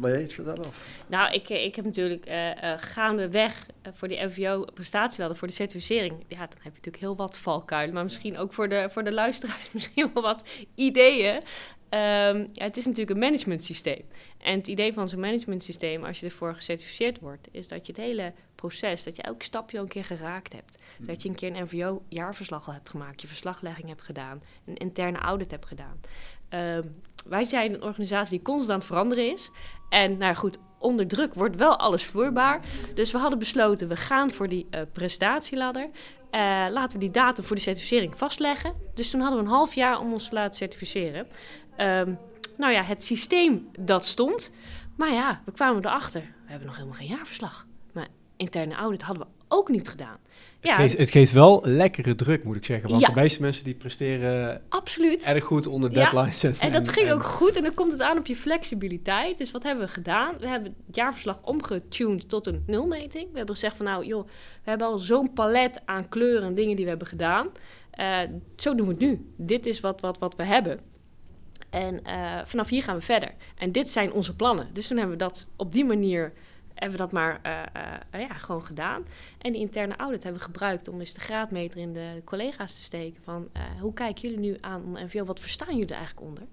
[0.00, 0.66] Jij iets vertellen?
[0.66, 0.84] Of?
[1.06, 6.12] Nou, ik, ik heb natuurlijk eh eh gaandeweg eh, voor die MVO-prestatieladder, voor de certificering.
[6.28, 7.94] Ja, dan heb je natuurlijk heel wat valkuilen.
[7.94, 11.40] Maar misschien ook voor de, voor de luisteraars misschien wel wat ideeën.
[11.88, 14.04] Ehm, ja, het is natuurlijk een managementsysteem.
[14.38, 18.00] En het idee van zo'n managementsysteem, als je ervoor gecertificeerd wordt, is dat je het
[18.00, 20.78] hele proces, dat je elk stapje al een keer geraakt hebt.
[20.98, 25.18] Dat je een keer een MVO-jaarverslag al hebt gemaakt, je verslaglegging hebt gedaan, een interne
[25.18, 26.00] audit hebt gedaan.
[26.48, 26.82] Ehm,
[27.26, 29.50] wij zijn een organisatie die constant veranderen is.
[29.92, 32.60] En nou goed, onder druk wordt wel alles vloeibaar.
[32.94, 35.90] Dus we hadden besloten, we gaan voor die eh, prestatieladder.
[36.30, 38.74] Eh, laten we die datum voor de certificering vastleggen.
[38.94, 41.26] Dus toen hadden we een half jaar om ons te laten certificeren.
[41.76, 42.14] Ehm,
[42.56, 44.52] nou ja, het systeem dat stond.
[44.96, 47.66] Maar ja, we kwamen erachter, we hebben nog helemaal geen jaarverslag.
[47.92, 50.16] Maar interne audit hadden we ook niet gedaan.
[50.60, 52.88] Het, Ja, geeft, het geeft wel lekkere druk, moet ik zeggen.
[52.88, 53.08] Want Ja.
[53.08, 55.22] de meeste mensen die presteren absoluut.
[55.22, 56.58] erg goed onder Ja, deadlines.
[56.58, 59.38] En dat ging ook goed en dan komt het aan op je flexibiliteit.
[59.38, 60.34] Dus wat hebben we gedaan?
[60.38, 63.30] We hebben het jaarverslag omgetuned tot een nulmeting.
[63.30, 64.26] We hebben gezegd van nou joh,
[64.64, 67.48] we hebben al zo'n palet aan kleuren en dingen die we hebben gedaan.
[67.90, 68.18] Eh,
[68.56, 69.32] zo doen we het nu.
[69.36, 70.80] Dit is wat, wat, wat we hebben.
[71.70, 73.34] En eh, vanaf hier gaan we verder.
[73.58, 74.68] En dit zijn onze plannen.
[74.72, 76.32] Dus toen hebben we dat op die manier
[76.82, 77.62] hebben we dat maar eh,
[78.10, 79.04] eh, ja, gewoon gedaan.
[79.38, 82.82] En die interne audit hebben we gebruikt om eens de graadmeter in de collega's te
[82.82, 83.22] steken.
[83.22, 85.24] Van eh, hoe kijken jullie nu aan NVO?
[85.24, 86.44] Wat verstaan jullie er eigenlijk onder?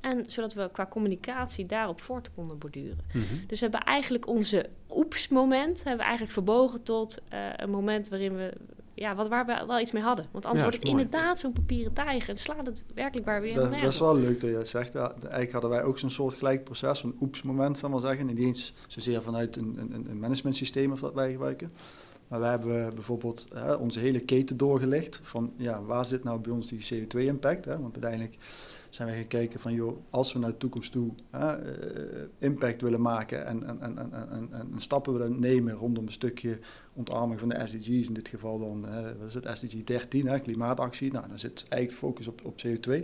[0.00, 2.98] En zodat we qua communicatie daarop voort konden borduren.
[3.12, 3.46] Mhm.
[3.46, 7.18] Dus we hebben eigenlijk onze oeps-moment hebben we eigenlijk verbogen tot
[7.56, 8.52] een moment waarin we
[8.94, 10.26] ja, wat, waar we wel iets mee hadden.
[10.30, 11.04] Want anders Ja, wordt het mooi.
[11.04, 12.28] inderdaad zo'n papieren tijger.
[12.28, 14.92] En slaat het werkelijk waar weer Dat, dat is wel leuk dat je dat zegt.
[14.92, 18.26] Ja, eigenlijk hadden wij ook zo'n soort gelijk proces, een oeps-moment, zal ik maar zeggen.
[18.26, 21.70] Niet eens zozeer vanuit een, een, een managementsysteem of dat wij gebruiken.
[22.28, 26.52] Maar wij hebben bijvoorbeeld hè, onze hele keten doorgelicht van ja, waar zit nou bij
[26.52, 27.64] ons die CO2-impact.
[27.66, 28.36] Want uiteindelijk
[28.94, 31.54] zijn we gekeken van, joh, als we naar de toekomst toe uh,
[32.38, 36.58] impact willen maken en, en, en, en, en, en, stappen willen nemen rondom een stukje
[36.92, 38.80] ontarming van de SDG's, in dit geval dan,
[39.18, 43.02] wat is het, SDG 13, hè, klimaatactie, nou, dan zit eigenlijk focus op, op CO2.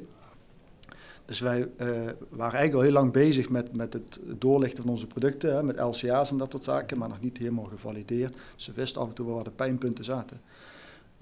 [1.25, 1.87] Dus wij uh,
[2.29, 5.79] waren eigenlijk al heel lang bezig met, met het doorlichten van onze producten, hè, met
[5.79, 8.37] LCA's en dat soort zaken, maar nog niet helemaal gevalideerd.
[8.55, 10.41] Dus we wisten af en toe wel waar de pijnpunten zaten.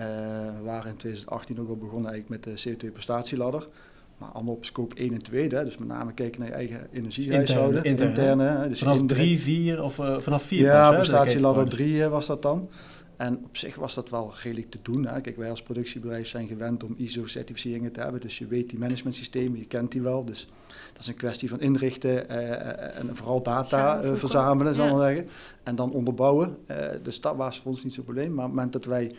[0.01, 0.07] Uh,
[0.57, 3.69] we waren in 2018 ook al begonnen eigenlijk met de CO2-prestatieladder.
[4.19, 6.89] Maar allemaal op scope 1 en 2, hè, dus met name kijken naar je eigen
[6.93, 7.85] energiehuishouden.
[7.85, 12.27] Interne, interne, interne dus vanaf 3, 4 of uh, vanaf 4 Ja, prestatieladder 3 was
[12.27, 12.69] dat dan.
[13.17, 15.07] En op zich was dat wel redelijk te doen.
[15.07, 15.21] Hè.
[15.21, 18.21] Kijk, wij als productiebedrijf zijn gewend om ISO-certificeringen te hebben.
[18.21, 20.25] Dus je weet die managementsystemen, je kent die wel.
[20.25, 20.49] Dus
[20.93, 24.97] dat is een kwestie van inrichten uh, en vooral data verzamelen, zal ik ja.
[24.97, 25.29] maar zeggen.
[25.63, 26.57] En dan onderbouwen.
[26.71, 28.35] Uh, dus dat was voor ons niet zo'n probleem.
[28.35, 29.13] Maar op het moment dat wij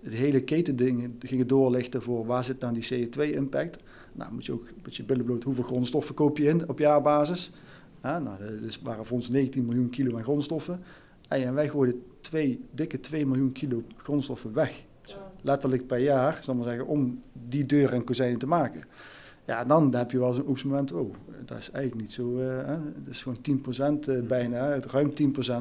[0.00, 3.82] de hele ketendingen gingen doorlichten voor waar zit nou die CO2-impact...
[4.14, 7.50] Nou, moet je ook met je billen bloot hoeveel grondstoffen koop je in op jaarbasis.
[8.02, 10.80] Ja, nou, dat waren voor ons 19 miljoen kilo aan grondstoffen.
[11.28, 14.84] En wij gooiden twee, dikke 2 miljoen kilo grondstoffen weg.
[15.40, 18.84] Letterlijk per jaar, zal maar zeggen, om die deuren en kozijnen te maken.
[19.46, 22.76] Ja, dan heb je wel zo'n oepsmoment, oh, dat is eigenlijk niet zo, uh, hè?
[23.04, 25.52] dat is gewoon 10% uh, bijna, ruim 10%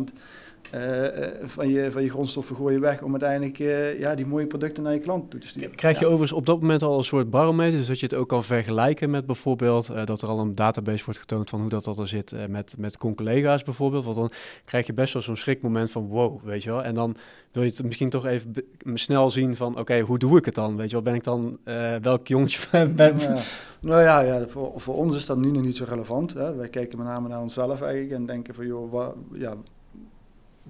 [0.74, 1.08] uh,
[1.41, 3.58] van, je, van je grondstoffen gooi je weg om uiteindelijk
[4.00, 5.76] ja, die mooie producten naar je klant toe te sturen.
[5.76, 6.12] Krijg je ja.
[6.12, 9.10] overigens op dat moment al een soort barometer, dus dat je het ook kan vergelijken
[9.10, 12.08] met bijvoorbeeld uh, dat er al een database wordt getoond van hoe dat, dat er
[12.08, 14.04] zit met, met collega's bijvoorbeeld.
[14.04, 14.32] Want dan
[14.65, 16.84] krijg je best wel zo'n schrikmoment van wow, weet je wel.
[16.84, 17.15] En dan
[17.52, 18.54] wil je het misschien toch even
[18.93, 20.76] snel zien van oké, okay, hoe doe ik het dan?
[20.76, 21.58] Weet je wel, ben ik dan
[22.02, 23.19] welk jongetje ben?
[23.19, 23.36] Ja.
[23.84, 26.34] Nou ja, ja voor, voor ons is dat nu nog niet zo relevant.
[26.34, 26.56] Hè.
[26.56, 29.58] Wij kijken met name naar onszelf eigenlijk en denken van joh, wat, ja,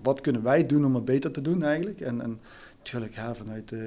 [0.01, 2.01] wat kunnen wij doen om het beter te doen eigenlijk?
[2.01, 2.39] En, en
[2.77, 3.79] natuurlijk ja, vanuit uh,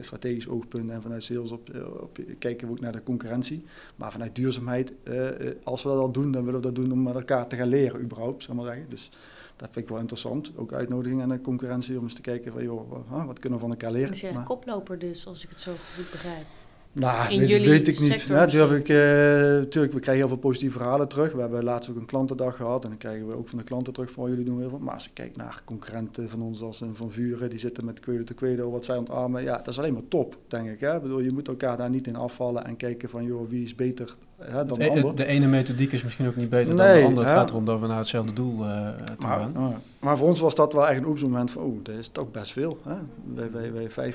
[0.00, 1.70] strategisch oogpunt en vanuit sales op,
[2.00, 3.64] op, kijken we ook naar de concurrentie.
[3.96, 5.26] Maar vanuit duurzaamheid, uh,
[5.62, 7.68] als we dat al doen, dan willen we dat doen om met elkaar te gaan
[7.68, 8.86] leren überhaupt, zal maar zeggen.
[8.88, 9.10] Dus
[9.56, 10.52] dat vind ik wel interessant.
[10.56, 13.70] Ook uitnodiging aan de concurrentie om eens te kijken van joh, wat kunnen we van
[13.70, 14.10] elkaar leren.
[14.10, 16.46] Dus je koploper dus, als ik het zo goed begrijp.
[16.94, 18.20] Nou, in weet, ik niet.
[18.20, 21.32] Ja, natuurlijk, uh, natuurlijk, we krijgen heel veel positieve verhalen terug.
[21.32, 23.92] We hebben laatst ook een klantendag gehad en dan krijgen we ook van de klanten
[23.92, 24.78] terug van jullie doen heel veel.
[24.78, 28.00] Maar als je kijkt naar concurrenten van ons als een Van Vuren, die zitten met
[28.00, 29.42] kwedo te kwedo, wat zij ontarmen.
[29.42, 30.80] Ja, dat is alleen maar top, denk ik.
[30.80, 30.96] Hè?
[30.96, 33.74] Ik bedoel, je moet elkaar daar niet in afvallen en kijken van, joh, wie is
[33.74, 34.16] beter
[34.50, 35.16] dan de ander.
[35.16, 37.26] De ene methodiek is misschien ook niet beter nee, dan de andere.
[37.26, 39.52] Het gaat erom dat we naar hetzelfde doel uh, toe maar, gaan.
[39.52, 42.30] Maar, maar, voor ons was dat wel echt een oefenmoment van, oh, dat is toch
[42.30, 42.78] best veel.
[42.84, 42.94] Hè?
[43.34, 44.12] Wij, wij, wij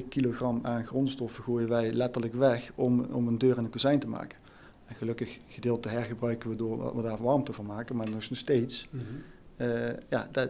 [0.00, 3.98] 5,2 kilogram aan grondstoffen gooien wij letterlijk weg om, om een deur en een kozijn
[3.98, 4.38] te maken.
[4.86, 8.88] En gelukkig gedeelte hergebruiken we door we daar warmte van maken, maar nog steeds...
[8.90, 9.22] Mm -hmm.
[9.60, 9.68] Uh,
[10.08, 10.48] ja, daar,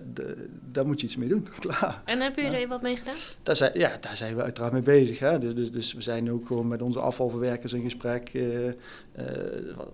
[0.71, 1.49] daar moet je iets mee doen.
[1.59, 2.03] Klaar.
[2.05, 2.63] En hebben jullie ja.
[2.63, 3.15] er wat mee gedaan?
[3.43, 5.19] Daar zijn, ja, daar zijn we uiteraard mee bezig.
[5.19, 5.39] Hè.
[5.39, 8.35] Dus, dus, dus we zijn ook gewoon met onze afvalverwerkers in gesprek.
[8.35, 8.73] Uh, uh,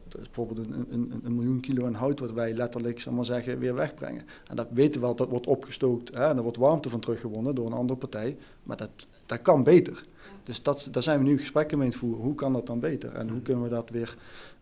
[0.09, 3.75] bijvoorbeeld een, een, een, miljoen kilo aan hout wat wij letterlijk, zal maar zeggen, weer
[3.75, 4.23] wegbrengen.
[4.47, 6.15] En dat weten we al, dat wordt opgestookt.
[6.15, 8.37] Hè, en er wordt warmte van teruggewonnen door een andere partij.
[8.63, 10.03] Maar dat, dat kan beter.
[10.45, 12.23] Dus dat, daar zijn we nu gesprekken mee aan het voeren.
[12.23, 13.15] Hoe kan dat dan beter?
[13.15, 14.17] En hoe kunnen we dat weer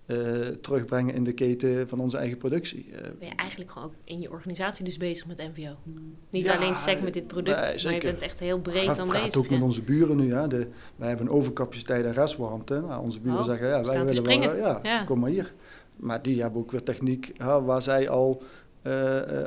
[0.06, 2.86] uh, terugbrengen in de keten van onze eigen productie.
[2.92, 5.76] Uh, ben je eigenlijk gewoon ook in je organisatie dus bezig met MVO?
[6.30, 9.08] Niet ja, alleen sec met dit product, nee, maar je bent echt heel breed aan
[9.08, 9.24] bezig.
[9.24, 10.34] Het ook met onze buren nu.
[10.34, 10.48] Hè.
[10.48, 12.80] De, wij hebben een overcapaciteit en restwarmte.
[12.80, 15.52] Nou, onze buren oh, zeggen, ja, wij willen wel, ja, ja, kom maar hier.
[15.98, 18.42] Maar die hebben ook weer techniek hè, waar zij al
[18.82, 19.46] uh,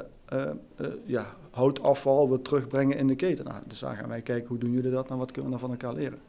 [1.06, 3.46] ja, houtafval weer terugbrengen in de keten.
[3.46, 5.58] Nou, dus daar gaan wij kijken, hoe doen jullie dat en nou, wat kunnen we
[5.58, 6.20] dan van elkaar leren?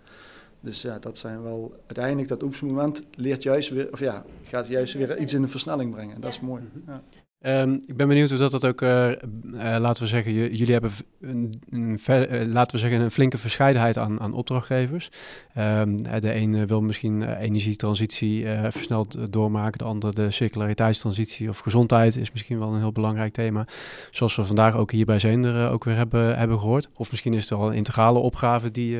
[0.66, 4.94] Dus ja, dat zijn wel uiteindelijk dat oefenmoment leert juist weer, of ja, gaat juist
[4.94, 6.20] weer iets in de versnelling brengen.
[6.20, 6.62] Dat is mooi.
[6.86, 7.02] Ja.
[7.46, 9.10] Um, ik ben benieuwd hoe dat, dat ook, uh,
[9.54, 14.20] laten we zeggen, jullie hebben een, een uh, laten we zeggen, een flinke verscheidenheid aan,
[14.20, 15.10] aan opdrachtgevers.
[15.58, 22.32] Um, de een wil misschien energietransitie versneld doormaken, de ander de circulariteitstransitie of gezondheid is
[22.32, 23.66] misschien wel een heel belangrijk thema.
[24.10, 26.88] Zoals we vandaag ook hier bij Zender ook weer hebben, hebben gehoord.
[26.94, 28.98] Of misschien is er al een integrale opgave die,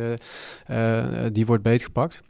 [1.32, 2.22] die wordt beetgepakt.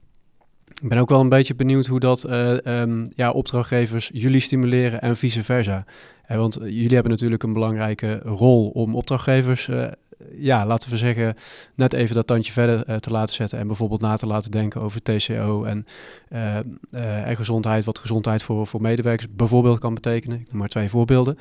[0.82, 5.00] Ik ben ook wel een beetje benieuwd hoe dat uh, um, ja, opdrachtgevers jullie stimuleren
[5.00, 5.84] en vice versa.
[6.30, 9.68] Uh, want jullie hebben natuurlijk een belangrijke rol om opdrachtgevers
[10.38, 11.34] ja, laten we zeggen,
[11.74, 14.80] net even dat tandje verder uh, te laten zetten en bijvoorbeeld na te laten denken
[14.80, 15.86] over TCO en,
[16.32, 16.58] uh,
[16.90, 20.40] uh, en gezondheid, wat gezondheid voor, voor medewerkers bijvoorbeeld kan betekenen.
[20.40, 21.38] Ik noem maar twee voorbeelden.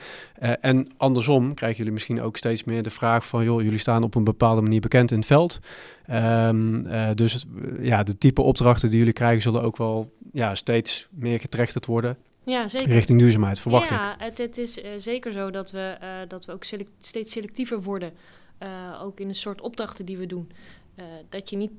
[0.62, 4.15] en andersom krijgen jullie misschien ook steeds meer de vraag van, joh, jullie staan op
[4.15, 5.60] een bepaalde manier bekend in het veld.
[6.12, 6.84] Um,
[7.15, 7.45] dus
[7.79, 12.17] ja, de type opdrachten die jullie krijgen zullen ook wel ja, steeds meer getrechterd worden
[12.45, 12.88] ja, zeker.
[12.88, 14.19] richting duurzaamheid, verwacht ja, ik.
[14.19, 17.31] Ja, het, het, is uh, zeker zo dat we, uh, dat we ook select steeds
[17.31, 18.13] selectiever worden.
[18.59, 20.51] Uh, ook in een soort opdrachten die we doen.
[21.29, 21.71] dat je niet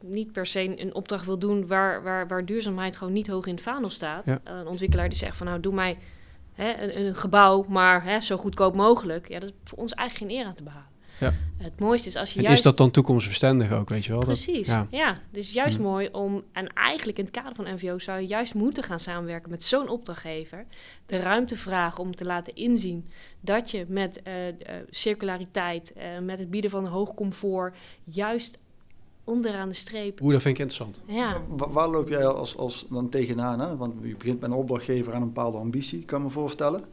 [0.00, 3.54] niet per se een opdracht wil doen waar, waar, waar duurzaamheid gewoon niet hoog in
[3.54, 4.28] het vaandel staat.
[4.44, 5.98] een ontwikkelaar die zegt van nou doe mij
[6.52, 9.28] hè, een, een, gebouw, maar hè, zo goedkoop mogelijk.
[9.28, 10.97] Ja, dat is voor ons eigenlijk geen eer aan te behalen.
[11.20, 11.34] Ja.
[11.56, 12.58] Het mooiste is als je en juist...
[12.58, 14.20] is dat dan toekomstbestendig ook, weet je wel?
[14.20, 14.98] Precies, dat, ja.
[14.98, 15.20] ja.
[15.26, 15.82] Het is juist hm.
[15.82, 16.42] mooi om...
[16.52, 19.88] En eigenlijk in het kader van NVO zou je juist moeten gaan samenwerken met zo'n
[19.88, 20.66] opdrachtgever.
[21.06, 23.08] De ruimte vragen om te laten inzien
[23.40, 24.32] dat je met uh,
[24.90, 27.76] circulariteit, uh, met het bieden van hoog comfort...
[28.04, 28.58] juist
[29.24, 30.18] onderaan de streep.
[30.18, 31.02] Hoe, dat vind ik interessant.
[31.06, 31.42] Ja.
[31.48, 33.60] Waar, waar loop jij als, als dan tegenaan?
[33.60, 33.76] Hè?
[33.76, 36.84] Want je begint met een opdrachtgever aan een bepaalde ambitie, kan me voorstellen.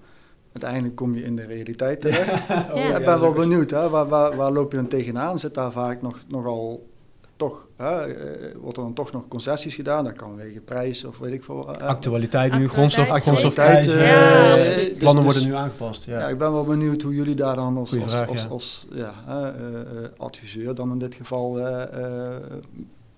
[0.55, 2.47] Uiteindelijk kom je in de realiteit terecht.
[2.47, 2.97] ja.
[2.97, 3.89] Ik ben wel benieuwd, hè?
[3.89, 5.39] Waar, waar, waar loop je dan tegenaan?
[5.39, 6.85] Zit daar vaak nog, nogal
[7.35, 10.03] toch, hè, uh, wordt er dan toch nog concessies gedaan?
[10.03, 11.69] Dat kan wegen prijs of weet ik veel.
[11.69, 13.87] Uh, Actualiteit nu, grondstof, grondstofprijs.
[13.87, 16.05] Uh, ja, dus, plannen dus, worden nu aangepast.
[16.05, 16.19] Ja.
[16.19, 16.27] ja.
[16.27, 18.47] ik ben wel benieuwd hoe jullie daar dan als, als, vraag, als, ja.
[18.49, 21.59] als ja, adviseur dan in dit geval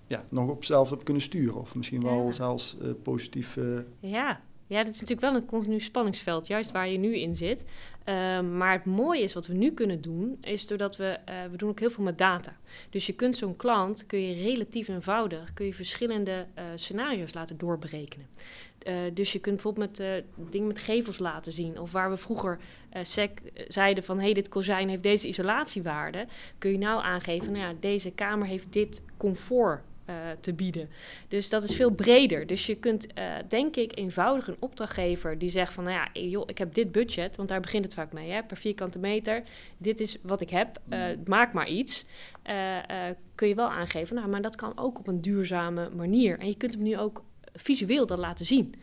[0.06, 1.60] ja, nog op zelf op kunnen sturen.
[1.60, 3.58] Of misschien wel zelfs positief...
[4.00, 7.64] ja, ja, dat is natuurlijk wel een continu spanningsveld, juist waar je nu in zit.
[8.08, 11.56] Uh, maar het mooie is wat we nu kunnen doen, is doordat we, uh, we
[11.56, 12.56] doen ook heel veel met data.
[12.90, 17.58] Dus je kunt zo'n klant, kun je relatief eenvoudig, kun je verschillende uh, scenario's laten
[17.58, 18.26] doorberekenen.
[19.14, 21.80] dus je kunt bijvoorbeeld met dingen met gevels laten zien.
[21.80, 22.58] Of waar we vroeger
[23.02, 26.26] sec, zeiden van, hé, hey, dit kozijn heeft deze isolatiewaarde.
[26.58, 30.88] Kun je nou aangeven, nou ja, deze kamer heeft dit comfort uh, te bieden.
[31.28, 32.46] Dus dat is veel breder.
[32.46, 36.44] Dus je kunt, uh, denk ik, eenvoudig een opdrachtgever die zegt van, nou ja, joh,
[36.46, 39.42] ik heb dit budget, want daar begint het vaak mee, hè, per vierkante meter.
[39.78, 42.06] Dit is wat ik heb, uh, maak maar iets.
[43.34, 46.38] kun je wel aangeven, nou, maar dat kan ook op een duurzame manier.
[46.38, 48.74] En je kunt hem nu ook visueel dan laten zien.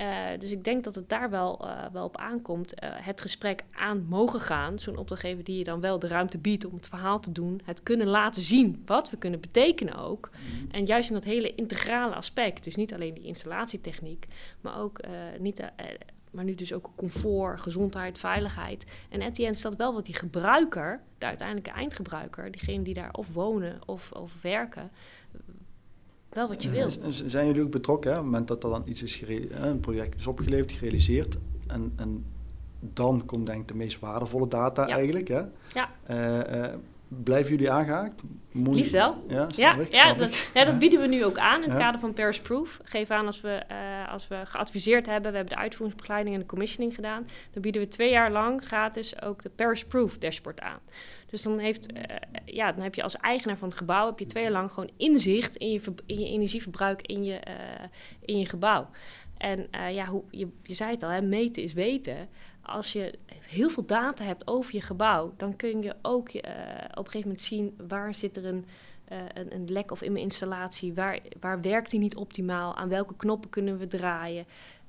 [0.00, 2.82] Uh, dus ik denk dat het daar wel, uh, wel op aankomt.
[2.82, 4.78] Uh, het gesprek aan mogen gaan.
[4.78, 7.60] Zo'n opdrachtgever die je dan wel de ruimte biedt om het verhaal te doen.
[7.64, 10.30] Het kunnen laten zien wat we kunnen betekenen ook.
[10.32, 10.70] Mm.
[10.70, 12.64] En juist in dat hele integrale aspect.
[12.64, 14.26] Dus niet alleen die installatietechniek,
[14.60, 15.00] maar ook
[15.38, 15.60] niet.
[16.30, 18.86] maar nu dus ook comfort, gezondheid, veiligheid.
[19.08, 22.94] En at the end is dat wel wat die gebruiker, de uiteindelijke eindgebruiker, diegene die
[22.94, 24.90] daar of wonen of, of werken,
[26.36, 26.90] wel wat je wil.
[27.08, 30.20] Zijn jullie ook betrokken hè, op het moment dat er dan iets is een project
[30.20, 32.24] is opgeleverd, gerealiseerd en, en
[32.80, 35.28] dan komt denk ik de meest waardevolle data eigenlijk.
[35.28, 35.42] Hè?
[35.72, 35.90] Ja.
[36.10, 36.74] Uh, uh,
[37.08, 38.22] blijven jullie aangehaakt?
[38.52, 39.24] Moet Liefst wel.
[39.28, 42.00] Ja, ja, ik, ja, dat, ja, dat bieden we nu ook aan in het kader
[42.00, 42.80] van Paris Proof.
[42.84, 46.48] Geef aan als we, uh, als we geadviseerd hebben, we hebben de uitvoeringsbegeleiding en de
[46.48, 50.78] commissioning gedaan, dan bieden we twee jaar lang gratis ook de Paris Proof dashboard aan.
[51.26, 52.02] Dus dan, heeft, uh,
[52.44, 54.90] ja, dan heb je als eigenaar van het gebouw heb je twee jaar lang gewoon
[54.96, 57.84] inzicht in je, in je energieverbruik in je, uh,
[58.20, 58.88] in je gebouw.
[59.36, 62.28] En ja, hoe, je, je zei het al, hè, meten is weten
[62.66, 66.40] als je heel veel data hebt over je gebouw, dan kun je ook uh,
[66.90, 68.66] op een gegeven moment zien waar zit er een,
[69.12, 72.88] uh, een, een, lek of in mijn installatie, waar, waar werkt die niet optimaal, aan
[72.88, 74.44] welke knoppen kunnen we draaien.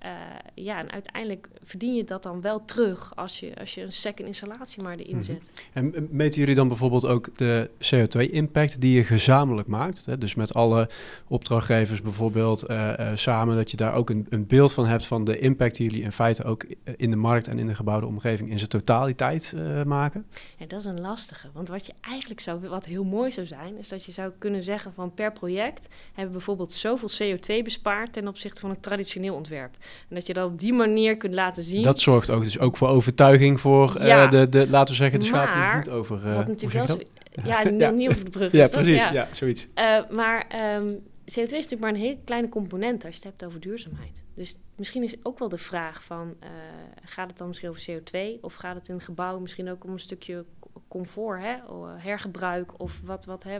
[0.05, 0.11] Uh,
[0.53, 4.27] ja, en uiteindelijk verdien je dat dan wel terug als je, als je een second
[4.27, 5.23] installatie maar erin mhm.
[5.23, 5.51] zet.
[5.73, 10.05] En meten jullie dan bijvoorbeeld ook de CO2-impact die je gezamenlijk maakt?
[10.05, 10.17] Hè?
[10.17, 10.89] Dus met alle
[11.27, 15.23] opdrachtgevers bijvoorbeeld uh, uh, samen, dat je daar ook een, een, beeld van hebt van
[15.23, 16.65] de impact die jullie in feite ook
[16.97, 19.53] in de markt en in de gebouwde omgeving in zijn totaliteit
[19.85, 20.25] maken?
[20.57, 21.49] Ja, dat is een lastige.
[21.53, 24.63] Want wat je eigenlijk zou, wat heel mooi zou zijn, is dat je zou kunnen
[24.63, 29.35] zeggen van per project hebben we bijvoorbeeld zoveel CO2 bespaard ten opzichte van een traditioneel
[29.35, 29.77] ontwerp.
[30.09, 31.81] En dat je dat op die manier kunt laten zien.
[31.81, 34.23] Dat zorgt ook dus ook voor overtuiging voor eh, ja.
[34.23, 36.17] uh, de, de, laten we zeggen, de schaap niet over...
[36.25, 36.99] Uh, wat natuurlijk wel zo,
[37.43, 39.03] ja, ja, niet over de brug Ja, precies.
[39.03, 39.11] Ja.
[39.11, 39.67] ja, zoiets.
[39.75, 40.99] Uh, maar um,
[41.31, 44.21] CO2 is natuurlijk maar een hele kleine component als je het hebt over duurzaamheid.
[44.35, 46.49] Dus misschien is ook wel de vraag van, uh,
[47.03, 49.91] gaat het dan misschien over CO2 of gaat het in een gebouw misschien ook om
[49.91, 50.45] een stukje
[50.87, 51.55] comfort, hè,
[51.97, 53.59] hergebruik of wat, wat hè,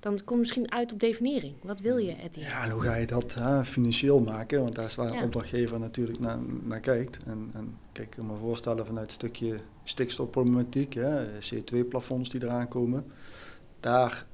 [0.00, 1.54] dan komt misschien uit op definiering.
[1.62, 2.42] Wat wil je, Eddie?
[2.42, 4.62] Ja, en hoe ga je dat hè, financieel maken?
[4.62, 5.22] Want daar is waar ja.
[5.22, 7.24] opdrachtgever natuurlijk naar, naar kijkt.
[7.24, 10.98] En, en kijk, ik kan me voorstellen vanuit het stukje stikstofproblematiek,
[11.54, 13.04] CO2-plafonds die eraan komen.
[13.80, 14.26] Daar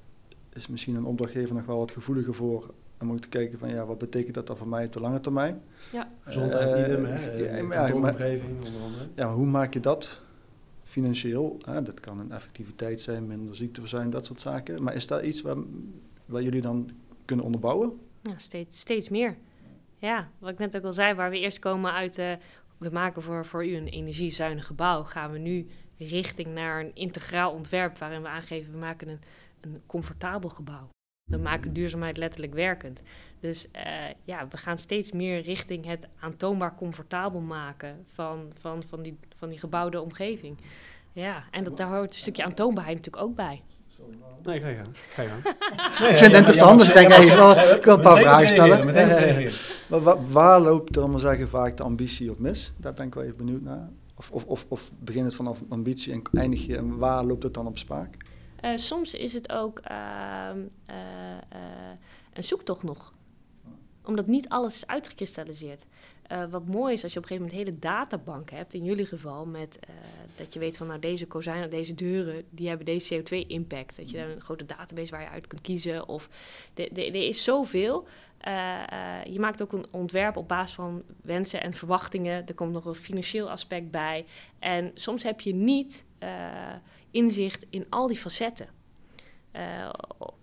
[0.53, 3.85] is misschien een opdrachtgever nog wel wat gevoeliger voor om ook te kijken van ja,
[3.85, 5.62] wat betekent dat dan voor mij op de lange termijn?
[5.92, 6.09] Ja.
[6.20, 7.31] Gezondheid, uh, idem, hè?
[7.31, 9.09] Ja, maar, ja, maar, onder andere.
[9.14, 10.20] Ja, hoe maak je dat
[10.95, 11.59] financieel.
[11.65, 14.83] Hè, dat kan een effectiviteit zijn, minder ziekteverzuim, dat soort zaken.
[14.83, 16.91] Maar is dat iets waar, jullie dan
[17.25, 18.01] kunnen onderbouwen?
[18.23, 19.37] Ja, steeds, steeds meer.
[19.97, 22.19] Ja, wat ik net ook al zei, waar we eerst komen uit...
[22.19, 22.33] Uh,
[22.79, 25.03] we maken voor, voor u een energiezuinig gebouw.
[25.03, 27.99] Gaan we nu richting naar een integraal ontwerp...
[27.99, 29.21] waarin we aangeven, we maken een,
[29.61, 30.89] een comfortabel gebouw.
[31.25, 33.03] We maken duurzaamheid letterlijk werkend.
[33.41, 33.83] Dus uh,
[34.25, 39.49] ja, we gaan steeds meer richting het aantoonbaar comfortabel maken van, van, van, die, van
[39.49, 40.59] die gebouwde omgeving.
[41.13, 43.63] Ja, en dat, daar hoort een stukje aantoonbaarheid natuurlijk ook bij.
[44.43, 44.89] Nee, ga je gang.
[44.93, 45.45] Ga je gang.
[46.11, 48.85] ik vind het interessant, dus ik denk wel, ik wil een paar vragen stellen.
[49.89, 52.73] Maar wa- waar loopt er, maar zeggen, vaak de ambitie op mis?
[52.77, 53.89] Daar ben ik wel even benieuwd naar.
[54.15, 57.55] Of, of, of, of begint het vanaf ambitie en eindig je, en waar loopt het
[57.55, 58.17] dan op spaak?
[58.64, 60.96] Eh, soms is het ook ehm, eh,
[61.48, 61.59] eh,
[62.33, 63.12] een zoektocht nog.
[64.05, 65.87] Omdat niet alles is uitgekristalliseerd.
[66.50, 69.46] Wat mooi is als je op een gegeven moment hele databank hebt, in jullie geval,
[69.46, 69.79] met
[70.37, 73.96] dat je weet van nou deze kozijnen, deze deuren, die hebben deze CO2-impact.
[73.96, 76.09] Dat je daar een grote database waar je uit kunt kiezen.
[76.09, 76.29] Of
[76.74, 78.07] er is zoveel.
[79.24, 82.46] Je maakt ook een ontwerp op basis van wensen en verwachtingen.
[82.46, 84.24] Er komt nog een financieel aspect bij.
[84.59, 86.05] En soms heb je niet
[87.14, 88.68] inzicht in al die facetten.
[89.50, 89.90] Eh,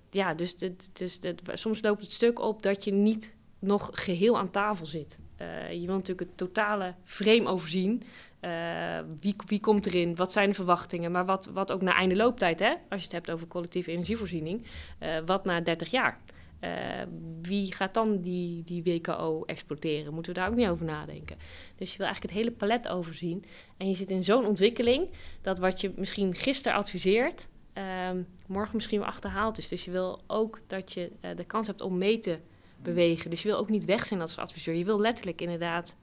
[0.09, 0.55] ja, dus,
[0.93, 1.19] dus
[1.53, 5.19] soms loopt het stuk op dat je niet nog geheel aan tafel zit.
[5.37, 8.03] Eh, je wil natuurlijk het totale frame overzien.
[8.39, 10.15] Eh, wie, wie komt erin?
[10.15, 11.11] Wat zijn de verwachtingen?
[11.11, 12.73] Maar wat, wat ook na einde looptijd, hè?
[12.89, 14.65] als je het hebt over collectieve energievoorziening,
[15.25, 16.19] wat na 30 jaar?
[16.61, 16.69] Eh,
[17.41, 20.13] wie gaat dan die, die WKO exploiteren?
[20.13, 21.37] Moeten we daar ook niet over nadenken?
[21.75, 23.43] Dus je wil eigenlijk het hele palet overzien.
[23.77, 25.09] En je zit in zo'n ontwikkeling
[25.41, 29.67] dat wat je misschien gisteren adviseert, ehm, morgen misschien wel achterhaald is.
[29.67, 32.39] Dus je wil ook dat je eh, de kans hebt om mee te
[32.81, 33.29] bewegen.
[33.29, 34.73] Dus je wil ook niet weg zijn als adviseur.
[34.75, 35.95] Je wil letterlijk inderdaad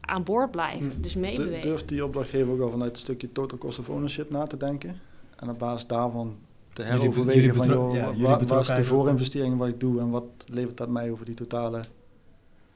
[0.00, 0.86] aan boord blijven.
[0.86, 1.02] Mm.
[1.02, 1.62] Dus Du- meebewegen.
[1.68, 5.00] Durft die opdrachtgever ook al vanuit het stukje total cost of ownership na te denken?
[5.36, 6.36] En op basis daarvan
[6.74, 8.86] te Jullie heroverwegen van, jullie joh, betro- ja, wa- jullie waar, waar is de betrokkenheid
[8.92, 8.98] ook.
[8.98, 11.80] voorinvestering wat ik doe en wat levert dat mij over die totale...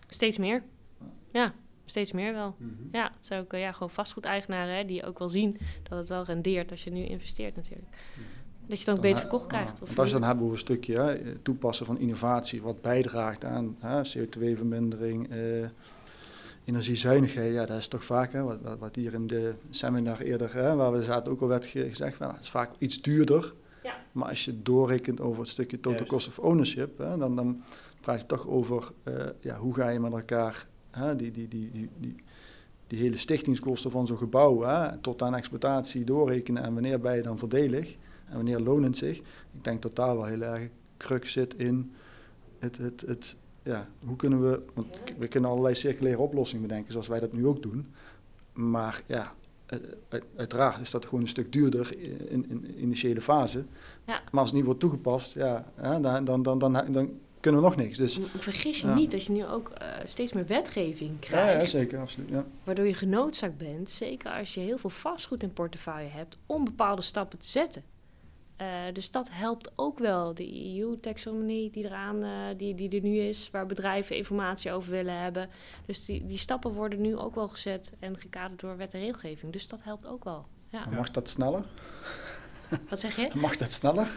[0.09, 0.63] Steeds meer.
[1.33, 1.53] Ja,
[1.85, 2.55] steeds meer wel.
[2.93, 5.57] Ja, het zijn ook eh, ja, gewoon vastgoedeigenaren hè, die ook wel zien
[5.89, 7.89] dat het wel rendeert als je nu investeert natuurlijk.
[8.67, 9.83] Dat je dan ook beter verkocht krijgt.
[9.83, 13.45] Of als je het dan hebt over een stukje hè, toepassen van innovatie, wat bijdraagt
[13.45, 15.39] aan hè, CO2-vermindering, eh,
[16.65, 20.55] energiezuinigheid, ja, dat is toch vaak, hè, wat, wat, wat hier in de seminar eerder,
[20.55, 23.53] hè, waar we zaten, ook al werd ge- gezegd, van, het is vaak iets duurder.
[23.89, 24.05] Ja.
[24.13, 26.09] Maar als je doorrekent over het stukje total Juist.
[26.09, 27.63] cost of ownership, hè, dan, dan
[28.01, 31.71] praat je toch over eh, ja, hoe ga je met elkaar hè, die, die, die,
[31.73, 32.17] die, die,
[32.87, 37.23] die hele stichtingskosten van zo'n gebouw hè, tot aan exploitatie doorrekenen en wanneer ben je
[37.23, 37.97] dan voordelig
[38.29, 39.19] en wanneer loont het zich.
[39.19, 41.93] Ik denk dat daar wel heel erg crux zit in
[42.59, 44.87] het, het, het ja, hoe kunnen we, want
[45.19, 47.87] we kunnen allerlei circulaire oplossingen bedenken zoals wij dat nu ook doen.
[48.53, 49.35] Maar ja,
[50.37, 51.99] uiteraard is dat gewoon een stuk duurder
[52.31, 53.65] in, in, initiële fase.
[54.07, 54.21] Ja.
[54.31, 55.65] Maar als het niet wordt toegepast, ja,
[56.01, 57.99] dan, dan, dan, dan, dan kunnen we nog niks.
[57.99, 58.95] Dus, Vergis je Ja.
[58.95, 61.71] niet dat je nu ook eh, steeds meer wetgeving krijgt.
[61.71, 62.29] ja, zeker, absoluut.
[62.29, 62.45] Ja.
[62.65, 67.03] Waardoor je genoodzaakt bent, zeker als je heel veel vastgoed in portefeuille hebt, om bepaalde
[67.03, 67.83] stappen te zetten.
[68.59, 70.35] Eh, dus dat helpt ook wel.
[70.35, 75.21] De EU-taxonomie die, eraan, eh, die, die er nu is, waar bedrijven informatie over willen
[75.21, 75.49] hebben.
[75.87, 79.53] Dus die, die stappen worden nu ook wel gezet en gekaderd door wet en regelgeving.
[79.53, 80.47] Dus dat helpt ook wel.
[80.69, 80.87] Ja.
[80.91, 81.65] Mag dat sneller?
[82.89, 83.29] Wat zeg je?
[83.35, 84.07] Mag dat sneller?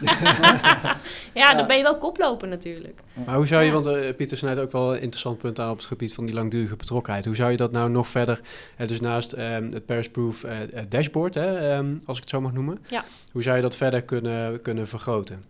[1.34, 3.00] Ja, dan ben je wel koploper natuurlijk.
[3.26, 3.72] Maar hoe zou je, Ja.
[3.72, 6.34] want eh, Pieter snijdt ook wel een interessant punt aan op het gebied van die
[6.34, 7.24] langdurige betrokkenheid.
[7.24, 8.40] Hoe zou je dat nou nog verder,
[8.76, 10.56] eh, dus naast ehm, het Paris-proof eh,
[10.88, 13.04] dashboard, hè, ehm, als ik het zo mag noemen, Ja.
[13.32, 15.44] hoe zou je dat verder kunnen, kunnen vergroten?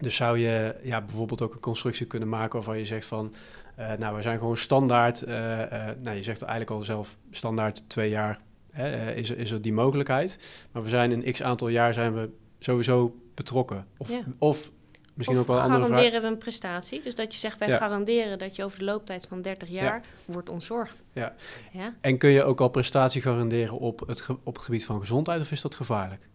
[0.00, 3.34] Dus zou je ja, bijvoorbeeld ook een constructie kunnen maken waarvan je zegt van,
[3.76, 7.88] eh, nou we zijn gewoon standaard, eh, eh, nou je zegt eigenlijk al zelf standaard
[7.88, 8.38] twee jaar
[8.74, 10.38] hè, eh, is, er- is er die mogelijkheid.
[10.72, 13.86] Maar we zijn in x aantal jaar zijn we sowieso betrokken.
[13.96, 14.22] Of, Ja.
[14.38, 14.70] of
[15.14, 15.88] misschien of ook wel andere vraag.
[15.88, 17.00] garanderen we een prestatie.
[17.02, 17.76] Dus dat je zegt, wij Ja.
[17.76, 21.02] garanderen dat je over de looptijd van 30 jaar wordt ontzorgd.
[21.12, 21.34] Ja.
[21.72, 21.94] ja?
[22.00, 25.50] En kun je ook al prestatie garanderen op het, op het gebied van gezondheid of
[25.50, 26.28] is dat gevaarlijk?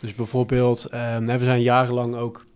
[0.00, 2.46] Dus bijvoorbeeld, ehm, we zijn jarenlang ook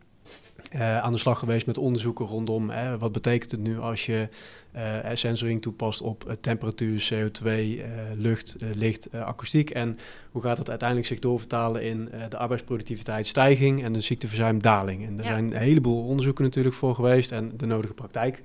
[0.73, 4.29] eh, aan de slag geweest met onderzoeken rondom hè, wat betekent het nu als je
[4.73, 7.85] eh, sensoring toepast op temperatuur, CO2, eh,
[8.17, 9.71] lucht, licht, akoestiek.
[9.71, 9.99] En
[10.31, 15.07] hoe gaat dat uiteindelijk zich doorvertalen in de arbeidsproductiviteit stijging en de ziekteverzuim daling.
[15.07, 15.31] En er Ja.
[15.31, 18.41] zijn een heleboel onderzoeken natuurlijk voor geweest en de nodige praktijk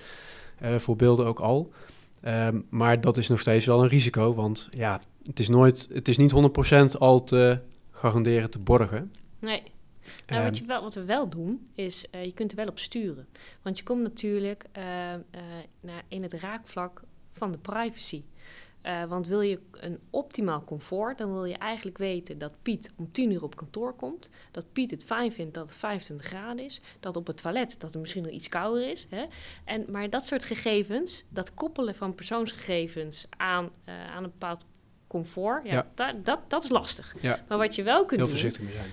[0.77, 1.71] voorbeelden ook al.
[2.21, 6.07] Ehm, maar dat is nog steeds wel een risico, want ja, het is, nooit, het
[6.07, 7.59] is niet 100% al te
[7.91, 9.11] garanderen te borgen.
[9.39, 9.63] Nee.
[10.27, 12.67] Nou, wat, Ehm, je wel, wat we wel doen, is eh, je kunt er wel
[12.67, 13.27] op sturen.
[13.61, 15.19] Want je komt natuurlijk eh, eh,
[15.79, 18.23] naar, in het raakvlak van de privacy.
[19.07, 23.31] Want wil je een optimaal comfort, dan wil je eigenlijk weten dat Piet om 10
[23.31, 24.29] uur op kantoor komt.
[24.51, 26.81] Dat Piet het fijn vindt dat het 25 graden is.
[26.99, 29.07] Dat op het toilet dat het misschien nog iets kouder is.
[29.09, 29.25] Hè?
[29.65, 34.65] En, maar dat soort gegevens, dat koppelen van persoonsgegevens aan, aan een bepaald
[35.07, 35.87] comfort, ja, Ja.
[35.95, 37.15] da- dat, dat is lastig.
[37.21, 37.43] Ja.
[37.47, 38.89] Maar wat je wel kunt heel doen, voorzichtig mee zijn.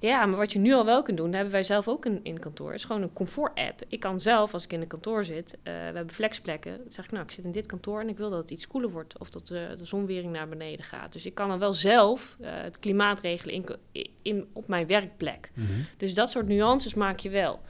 [0.00, 2.20] Ja, maar wat je nu al wel kunt doen, dat hebben wij zelf ook in,
[2.22, 3.82] in kantoor, is gewoon een comfort-app.
[3.88, 7.04] Ik kan zelf, als ik in een kantoor zit, uh, we hebben flexplekken, dan zeg
[7.04, 9.18] ik, nou, ik zit in dit kantoor en ik wil dat het iets koeler wordt
[9.18, 11.12] of dat uh, de zonwering naar beneden gaat.
[11.12, 13.66] Dus ik kan dan wel zelf uh, het klimaat regelen in,
[14.22, 15.50] in, op mijn werkplek.
[15.54, 15.86] Mm -hmm.
[15.96, 17.60] Dus dat soort nuances maak je wel.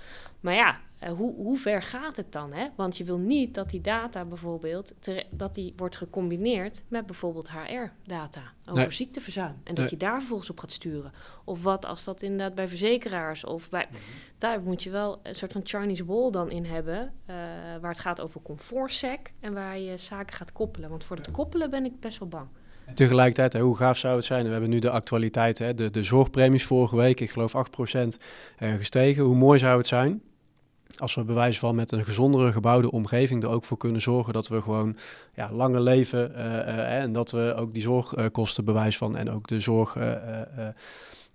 [0.41, 2.53] Maar ja, uh, hoe, hoe ver gaat het dan?
[2.53, 2.69] Hè?
[2.77, 7.51] Want je wil niet dat die data bijvoorbeeld te, dat die wordt gecombineerd met bijvoorbeeld
[7.51, 8.91] HR-data over nee.
[8.91, 9.55] ziekteverzuim.
[9.65, 9.89] En dat nee.
[9.91, 11.13] je daar vervolgens op gaat sturen.
[11.45, 13.87] Of wat als dat inderdaad bij verzekeraars of bij.
[13.91, 14.03] Mm -hmm.
[14.39, 17.13] Daar moet je wel een soort van Chinese wall dan in hebben.
[17.27, 17.37] Uh,
[17.81, 20.91] waar het gaat over comfortsec en waar je zaken gaat koppelen.
[20.91, 22.47] Want voor het koppelen ben ik best wel bang.
[22.95, 24.45] Tegelijkertijd, hè, hoe gaaf zou het zijn?
[24.45, 27.59] We hebben nu de actualiteit, hè, de, de zorgpremies vorige week, ik geloof 8%
[28.59, 29.23] uh, gestegen.
[29.23, 30.23] Hoe mooi zou het zijn
[30.97, 34.49] als we bewijs van met een gezondere gebouwde omgeving er ook voor kunnen zorgen dat
[34.49, 34.97] we gewoon
[35.35, 39.47] ja, langer leven uh, uh, en dat we ook die zorgkosten bewijs van en ook
[39.47, 39.97] de zorg.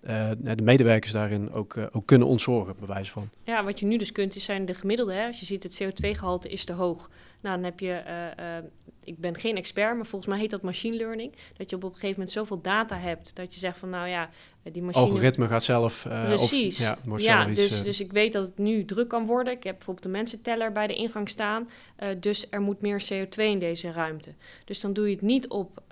[0.02, 3.30] Uh, de medewerkers daarin ook, ook kunnen ontzorgen, bewijs van.
[3.44, 5.12] Ja, wat je nu dus kunt, is zijn de gemiddelde.
[5.12, 5.26] Hè?
[5.26, 7.10] Als je ziet het CO2-gehalte is te hoog.
[7.40, 8.02] Nou, dan heb je,
[8.38, 8.68] uh,
[9.04, 11.32] ik ben geen expert, maar volgens mij heet dat machine learning.
[11.56, 14.30] Dat je op een gegeven moment zoveel data hebt dat je zegt van, nou ja,
[14.62, 15.04] die machine...
[15.04, 16.04] Algoritme gaat zelf...
[16.04, 16.78] Uh, Precies.
[16.78, 19.26] Of, ja, wordt ja zelf dus, iets, dus ik weet dat het nu druk kan
[19.26, 19.52] worden.
[19.52, 21.68] Ik heb bijvoorbeeld de mensenteller bij de ingang staan.
[22.20, 24.34] dus er moet meer CO2 in deze ruimte.
[24.64, 25.82] Dus dan doe je het niet op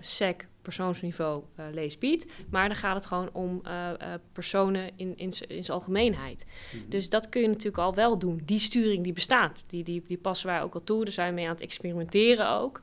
[0.00, 5.32] SEC persoonsniveau uh, leesbied, maar dan gaat het gewoon om uh, uh, personen in, in,
[5.48, 6.44] in zijn algemeenheid.
[6.44, 6.90] Mm -hmm.
[6.90, 8.42] Dus dat kun je natuurlijk al wel doen.
[8.44, 11.04] Die sturing die bestaat, die, die, die passen wij ook al toe.
[11.04, 12.80] Daar zijn we mee aan het experimenteren ook.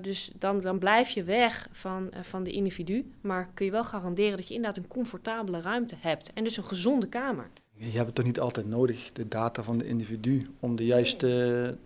[0.00, 4.36] dus dan, dan blijf je weg van, van de individu, maar kun je wel garanderen
[4.36, 7.50] dat je inderdaad een comfortabele ruimte hebt en dus een gezonde kamer.
[7.76, 11.76] Je hebt het toch niet altijd nodig, de data van de individu, om de juiste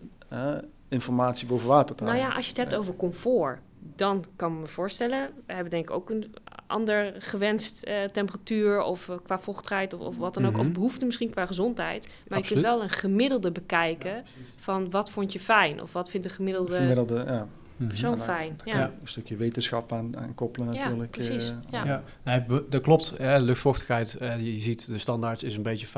[0.89, 2.21] informatie boven water te houden.
[2.21, 3.59] Nou ja, als je het hebt over comfort,
[3.95, 6.33] dan kan ik me voorstellen, we hebben denk ik ook een
[6.67, 10.67] ander gewenst uh, temperatuur of uh, qua vochtigheid of, of, wat dan ook, mm -hmm.
[10.67, 12.07] of behoefte misschien qua gezondheid.
[12.07, 12.47] Maar Absoluut.
[12.47, 14.23] je kunt wel een gemiddelde bekijken ja,
[14.57, 17.47] van wat vond je fijn of wat vindt een gemiddelde, gemiddelde ja.
[17.87, 18.25] persoon mm -hmm.
[18.25, 18.55] fijn.
[18.65, 18.83] Ja.
[19.01, 21.15] Een stukje wetenschap aan, aan koppelen natuurlijk.
[21.15, 21.49] Ja, precies.
[21.49, 21.85] Uh, ja.
[21.85, 22.03] Ja.
[22.23, 23.13] Nee, dat klopt.
[23.19, 25.89] luchtvochtigheid, je ziet de standaard is een beetje 50%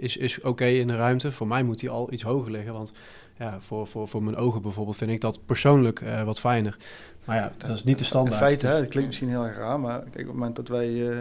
[0.00, 1.32] is, is oké okay in de ruimte.
[1.32, 2.92] Voor mij moet die al iets hoger liggen, want
[3.38, 6.76] ja, voor, voor, voor mijn ogen bijvoorbeeld vind ik dat persoonlijk uh, wat fijner.
[7.24, 8.40] Maar ja, dat is niet de standaard.
[8.40, 10.68] In feite, hè, dat klinkt misschien heel erg raar, maar kijk, op het moment dat
[10.68, 11.18] wij uh,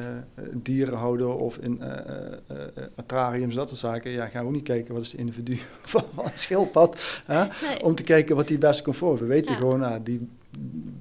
[0.54, 2.58] dieren houden of in uh,
[2.96, 5.60] aquariums, dat soort zaken, ja, gaan we ook niet kijken wat is de individu
[5.94, 7.84] van een schildpad, hè, nee.
[7.84, 9.20] om te kijken wat die beste comfort.
[9.20, 9.58] We weten ja.
[9.58, 10.02] gewoon, nou,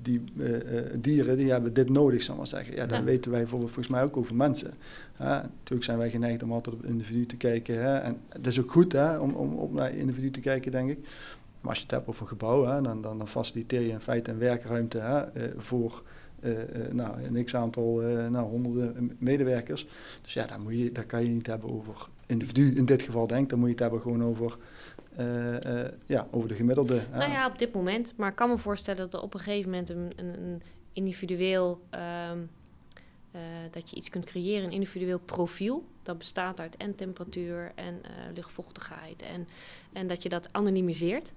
[0.03, 2.75] die, die dieren die hebben dit nodig, zal maar zeggen.
[2.75, 3.05] Ja, dat ja.
[3.05, 4.75] weten wij volgens mij ook over mensen.
[5.13, 5.27] Hè.
[5.35, 7.83] Natuurlijk zijn wij geneigd om altijd op individu te kijken.
[7.83, 10.91] Hè, en het is ook goed hè, om, om op naar individu te kijken, denk
[10.91, 10.99] ik.
[11.61, 14.31] Maar als je het hebt over gebouw, hè, dan, dan, dan, faciliteer je in feite
[14.31, 16.03] een werkruimte hè, uh, voor
[16.41, 16.53] uh,
[16.93, 18.01] nou, een x-aantal,
[18.31, 19.87] nou, honderden medewerkers.
[20.23, 23.27] Dus ja, daar, moet je, daar kan je niet hebben over individu in dit geval
[23.27, 24.57] denk dan moet je het hebben gewoon over,
[26.07, 27.01] ja, over de gemiddelde.
[27.13, 28.15] Nou ja, op dit moment.
[28.17, 31.81] Maar ik kan me voorstellen dat er op een gegeven moment een, een, individueel...
[32.31, 32.51] Um,
[33.71, 35.85] dat je iets kunt creëren, een individueel profiel.
[36.03, 38.01] Dat bestaat uit en temperatuur en
[38.35, 39.23] luchtvochtigheid.
[39.23, 39.49] En,
[39.93, 41.33] en dat je dat anonimiseert.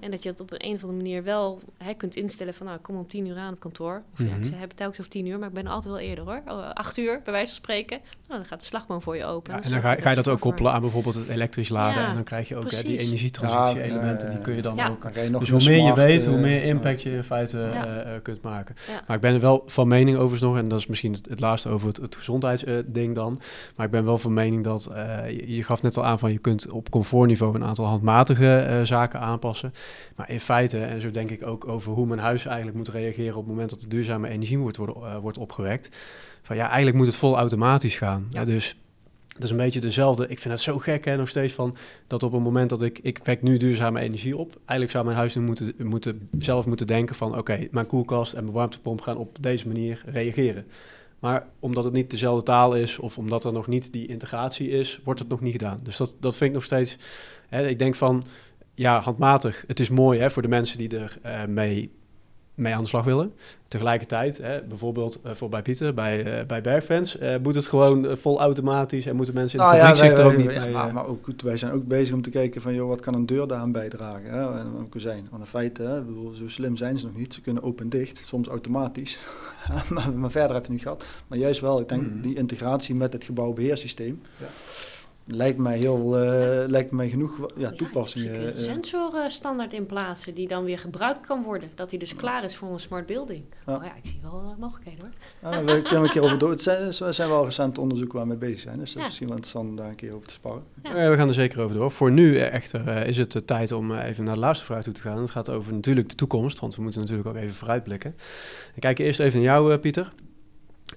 [0.00, 2.66] En dat je het op een, een of andere manier wel hè, kunt instellen van...
[2.66, 4.02] nou, ik kom om tien uur aan op kantoor.
[4.12, 4.42] Of mm -hmm.
[4.42, 6.42] ja, ik heb het telkens over tien uur, maar ik ben altijd wel eerder hoor.
[6.46, 7.98] Oh, acht uur, bij wijze van spreken.
[8.28, 9.54] Nou, dan gaat de slagboom voor je open.
[9.54, 12.02] Ja, en dan ga, ga je dat ook koppelen aan bijvoorbeeld het elektrisch laden.
[12.02, 15.10] Ja, en dan krijg je ook hè, die energietransitie-elementen, die kun je dan ook...
[15.14, 18.42] Je dus hoe meer je weet, hoe meer impact je in feite uh, uh, kunt
[18.42, 18.74] maken.
[19.06, 20.56] Maar ik ben er wel van mening overigens nog...
[20.56, 23.40] en dat is misschien het, het laatste over het, het gezondheidsding dan...
[23.76, 24.88] maar ik ben wel van mening dat...
[25.26, 27.54] Je, je, gaf net al aan van je kunt op comfortniveau...
[27.54, 29.72] een aantal handmatige zaken aanpassen...
[30.16, 33.34] Maar in feite, en zo denk ik ook over hoe mijn huis eigenlijk moet reageren
[33.34, 35.96] op het moment dat de duurzame energie wordt, worden, uh, wordt opgewekt.
[36.42, 38.26] Van ja, eigenlijk moet het vol automatisch gaan.
[38.28, 38.44] Ja.
[38.44, 38.76] Dus
[39.28, 40.28] dat is een beetje dezelfde.
[40.28, 41.76] Ik vind het zo gek hè, nog steeds van
[42.06, 44.52] dat op het moment dat ik, ik wek nu duurzame energie op.
[44.54, 48.32] Eigenlijk zou mijn huis nu moeten, moeten, zelf moeten denken van oké, okay, mijn koelkast
[48.32, 50.66] en mijn warmtepomp gaan op deze manier reageren.
[51.18, 55.00] Maar omdat het niet dezelfde taal is of omdat er nog niet die integratie is,
[55.04, 55.80] wordt het nog niet gedaan.
[55.82, 56.98] Dus dat, dat vind ik nog steeds.
[57.48, 58.22] Hè, ik denk van
[58.80, 59.64] ja, handmatig.
[59.66, 61.92] Het is mooi hè, voor de mensen die er uh, mee,
[62.54, 63.32] mee aan de slag willen.
[63.68, 68.40] Tegelijkertijd, hè, bijvoorbeeld uh, voor bij Pieter, bij, uh, bij Bergfans, moet het gewoon vol
[68.40, 70.72] automatisch en moeten mensen in de nou, fabriek ja, zich er ook niet ja, mee...
[70.72, 73.14] Maar, maar ook goed, wij zijn ook bezig om te kijken van, joh, wat kan
[73.14, 74.30] een deur daaraan bijdragen?
[74.30, 75.26] Hè, en een kozijn.
[75.30, 77.34] Want in feite, hè, bedoel, zo slim zijn ze nog niet.
[77.34, 79.18] Ze kunnen open en dicht, soms automatisch.
[79.90, 81.04] maar, maar, verder heb je niet gehad.
[81.26, 82.20] Maar juist wel, ik denk, mm.
[82.20, 84.22] die integratie met het gebouwbeheersysteem...
[84.36, 84.46] Ja
[85.30, 88.40] lijkt mij, heel, uh, lijkt mij genoeg ja, toepassingen.
[88.42, 91.70] Ja, een sensor standaard in plaatsen die dan weer gebruikt kan worden.
[91.74, 93.44] Dat hij dus klaar is voor een smart building.
[93.66, 93.74] Ja.
[93.74, 95.52] Oh ja, ik zie wel mogelijkheden hoor.
[95.52, 96.50] Ja, we kunnen een keer over door.
[96.50, 98.78] Het zijn, zijn wel recente onderzoeken waar we mee bezig zijn.
[98.78, 100.62] Dus dat is misschien wel interessant om daar een keer over te sparren.
[100.82, 101.90] we gaan er zeker over door.
[101.90, 105.18] Voor nu echter is het tijd om even naar de laatste vraag toe te gaan.
[105.20, 108.14] Het gaat over natuurlijk de toekomst, want we moeten natuurlijk ook even vooruitblikken.
[108.74, 110.12] We kijken eerst even naar jou, Pieter.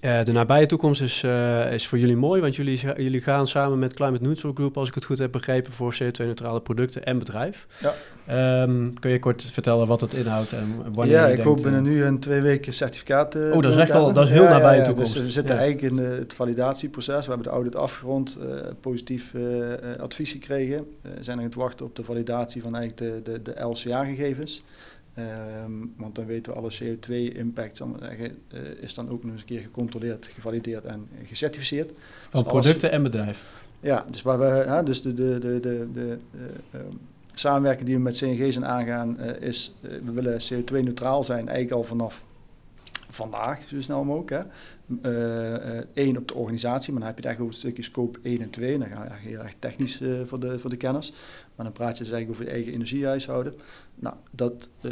[0.03, 3.79] Uh, de nabije toekomst is, uh, is voor jullie mooi, want jullie, jullie gaan samen
[3.79, 7.67] met Climate Neutral Group, als ik het goed heb begrepen, voor CO2-neutrale producten en bedrijf.
[8.25, 8.63] Ja.
[8.63, 12.03] Um, kun je kort vertellen wat het inhoudt en wanneer Ja, ik hoop binnen nu
[12.03, 14.83] een twee weken certificaat Oh, dat is echt al, dat is heel ja, nabije ja,
[14.83, 15.13] toekomst.
[15.13, 17.25] Dus we zitten eigenlijk in de, het validatieproces.
[17.25, 18.37] We hebben de audit afgerond,
[18.81, 19.33] positief
[19.99, 20.85] advies gekregen.
[21.01, 24.63] We zijn aan het wachten op de validatie van eigenlijk de, de, de LCA-gegevens.
[25.17, 29.61] Um, want dan weten we alle CO2-impact, uh, is dan ook nog eens een keer
[29.61, 31.91] gecontroleerd, gevalideerd en gecertificeerd.
[32.29, 33.63] Van dus producten en bedrijf.
[33.79, 36.17] Ja, dus, waar we, dus de, de, de, de, de
[36.75, 36.81] uh,
[37.33, 41.83] samenwerking die we met CNG zijn aangaan, uh, is we willen CO2-neutraal zijn eigenlijk al
[41.83, 42.23] vanaf
[43.09, 44.47] vandaag, zo snel mogelijk.
[45.93, 48.41] Eén op de organisatie, maar dan heb je het eigenlijk over het stukje scope 1
[48.41, 48.73] en 2.
[48.73, 51.11] En dan ga je heel erg technisch voor, de, voor de kenners.
[51.55, 53.53] Maar dan praat je dus eigenlijk over je eigen energiehuishouden.
[53.95, 54.91] Nou, dat, uh,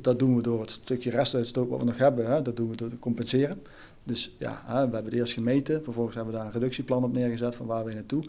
[0.00, 2.76] dat doen we door het stukje restuitstoot wat we nog hebben, hè, dat doen we
[2.76, 3.62] door te compenseren.
[4.04, 7.12] Dus ja, hè, we hebben het eerst gemeten, vervolgens hebben we daar een reductieplan op
[7.12, 8.24] neergezet van waar we naartoe.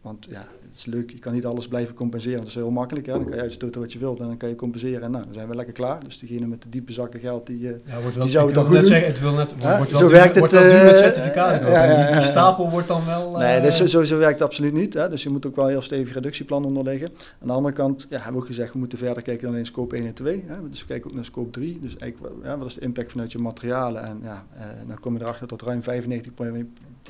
[0.00, 2.70] Uh, want ja, het is leuk, je kan niet alles blijven compenseren, dat is heel
[2.70, 3.06] makkelijk.
[3.06, 3.12] Hè.
[3.12, 5.34] Dan kan je uitstoten wat je wilt en dan kan je compenseren en nou, dan
[5.34, 6.04] zijn we lekker klaar.
[6.04, 8.64] Dus degene met de diepe zakken geld, die, uh, ja, wel, die zou het dan
[8.64, 8.84] goed doen.
[8.84, 11.70] Zeggen, het wil net, wordt, wel zo werkt het, wordt wel met certificaten.
[11.70, 13.36] Ja, ja, die, die, stapel wordt dan wel...
[13.36, 14.94] nee, dus zo, zo, werkt het absoluut niet.
[14.94, 15.08] Hè.
[15.08, 17.08] Dus je moet ook wel een heel stevig reductieplan onderleggen.
[17.40, 19.66] Aan de andere kant ja, hebben we ook gezegd, we moeten verder kijken dan alleen
[19.66, 20.44] scope 1 en 2.
[20.46, 20.68] Hè.
[20.68, 21.78] Dus we kijken ook naar scope 3.
[21.82, 24.04] Dus eigenlijk, ja, wat is de impact vanuit je materialen?
[24.04, 26.32] En ja, eh, dan kom je erachter dat ruim 95,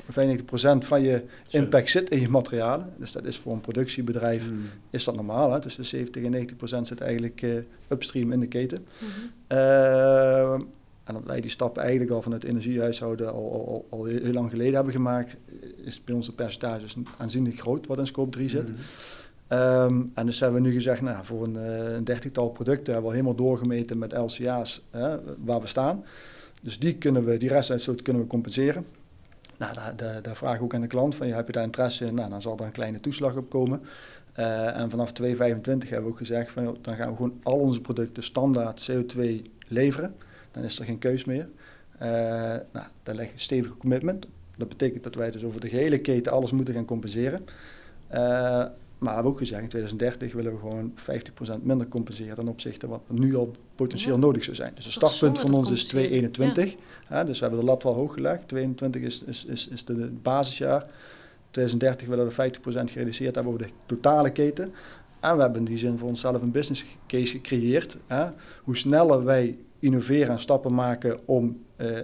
[0.01, 0.07] 95%
[0.79, 2.93] van je impact zit in je materialen.
[2.97, 4.61] Dus dat is voor een productiebedrijf mm.
[4.89, 5.51] is dat normaal.
[5.51, 5.59] Hè?
[5.59, 7.55] Dus de 70 en 90% zit eigenlijk uh,
[7.87, 8.79] upstream in de keten.
[8.79, 9.57] Mm -hmm.
[9.57, 10.53] uh,
[11.03, 14.49] en dat wij die stappen eigenlijk al vanuit het energiehuishouden al, al, al, heel lang
[14.49, 15.37] geleden hebben gemaakt,
[15.83, 16.85] is bij ons de percentage
[17.17, 18.67] aanzienlijk groot wat in scope 3 zit.
[18.67, 19.59] Mm -hmm.
[19.59, 23.01] Um, en dus hebben we nu gezegd, nou, voor een, uh, een dertigtal producten hebben
[23.11, 24.81] we al helemaal doorgemeten met LCA's
[25.37, 26.03] waar we staan.
[26.61, 28.85] Dus die, kunnen we, die restuitstoot kunnen we compenseren.
[29.61, 32.05] Nou, daar, daar, daar vraag ik ook aan de klant van, heb je daar interesse
[32.05, 32.13] in?
[32.13, 33.81] Nou, dan zal er een kleine toeslag op komen.
[34.39, 37.81] Uh, en vanaf 2,25 hebben we ook gezegd, van, dan gaan we gewoon al onze
[37.81, 39.21] producten standaard CO2
[39.67, 40.15] leveren.
[40.51, 41.49] Dan is er geen keus meer.
[42.71, 44.25] nou, daar ligt een stevige commitment.
[44.57, 47.45] Dat betekent dat wij dus over de gehele keten alles moeten gaan compenseren.
[49.01, 50.93] Maar we hebben ook gezegd, in 2030 willen we gewoon
[51.59, 54.71] 50% minder compenseren ten opzichte van wat nu al potentieel nodig zou zijn.
[54.75, 56.75] Dus het startpunt van ons is 2021.
[57.09, 57.23] Ja.
[57.23, 58.47] dus we hebben de lat wel hoog gelegd.
[58.47, 60.85] 2022 is, is, is, is de, basisjaar.
[61.51, 64.73] 2030 willen we 50% gereduceerd hebben over de totale keten.
[65.19, 67.97] En we hebben in die zin voor onszelf een business case gecreëerd.
[68.07, 68.29] Hè.
[68.63, 72.03] Hoe sneller wij innoveren en stappen maken om uh, uh,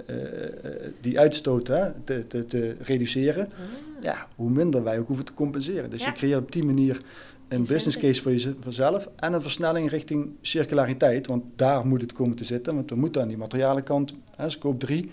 [1.02, 4.04] die uitstoot hè, te, te, te, reduceren, ah.
[4.04, 5.90] ja, hoe minder wij ook hoeven te compenseren.
[5.90, 7.02] Dus je creëert op die manier
[7.48, 12.36] een business case voor jezelf en een versnelling richting circulariteit, want daar moet het komen
[12.36, 15.12] te zitten, want we moeten aan die materialenkant, hè, scope 3,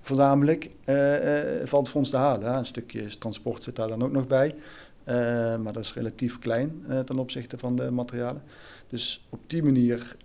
[0.00, 0.70] voornamelijk
[1.64, 2.52] valt voor ons te halen.
[2.52, 2.58] Hè.
[2.58, 4.54] Een stukje transport zit daar dan ook nog bij,
[5.62, 8.42] maar dat is relatief klein ten opzichte van de materialen.
[8.88, 10.16] Dus op die manier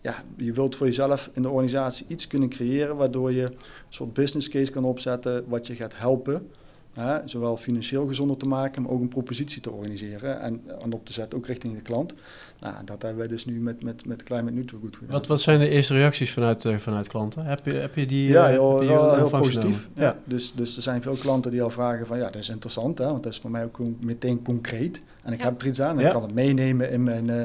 [0.00, 3.56] ja, je wilt voor jezelf in de organisatie iets kunnen creëren waardoor je een
[3.88, 6.48] soort business case kan opzetten wat je gaat helpen.
[6.92, 11.06] Hè, zowel financieel gezonder te maken, maar ook een propositie te organiseren en, en op
[11.06, 12.14] te zetten, ook richting de klant.
[12.60, 15.12] Nou, dat hebben wij dus nu met, met, met Climate Neutral goed gedaan.
[15.12, 17.46] Wat, wat zijn de eerste reacties vanuit, uh, vanuit klanten?
[17.46, 19.88] Heb je, heb je die Ja, eh, heel, heel, heel positief.
[19.94, 20.02] Ja.
[20.02, 20.16] ja.
[20.24, 23.04] dus, dus er zijn veel klanten die al vragen van, ja, dat is interessant, hè,
[23.04, 25.02] want dat is voor mij ook meteen concreet.
[25.22, 25.44] En ik ja.
[25.44, 27.28] heb er iets aan en ik kan het meenemen in mijn...
[27.28, 27.42] Uh,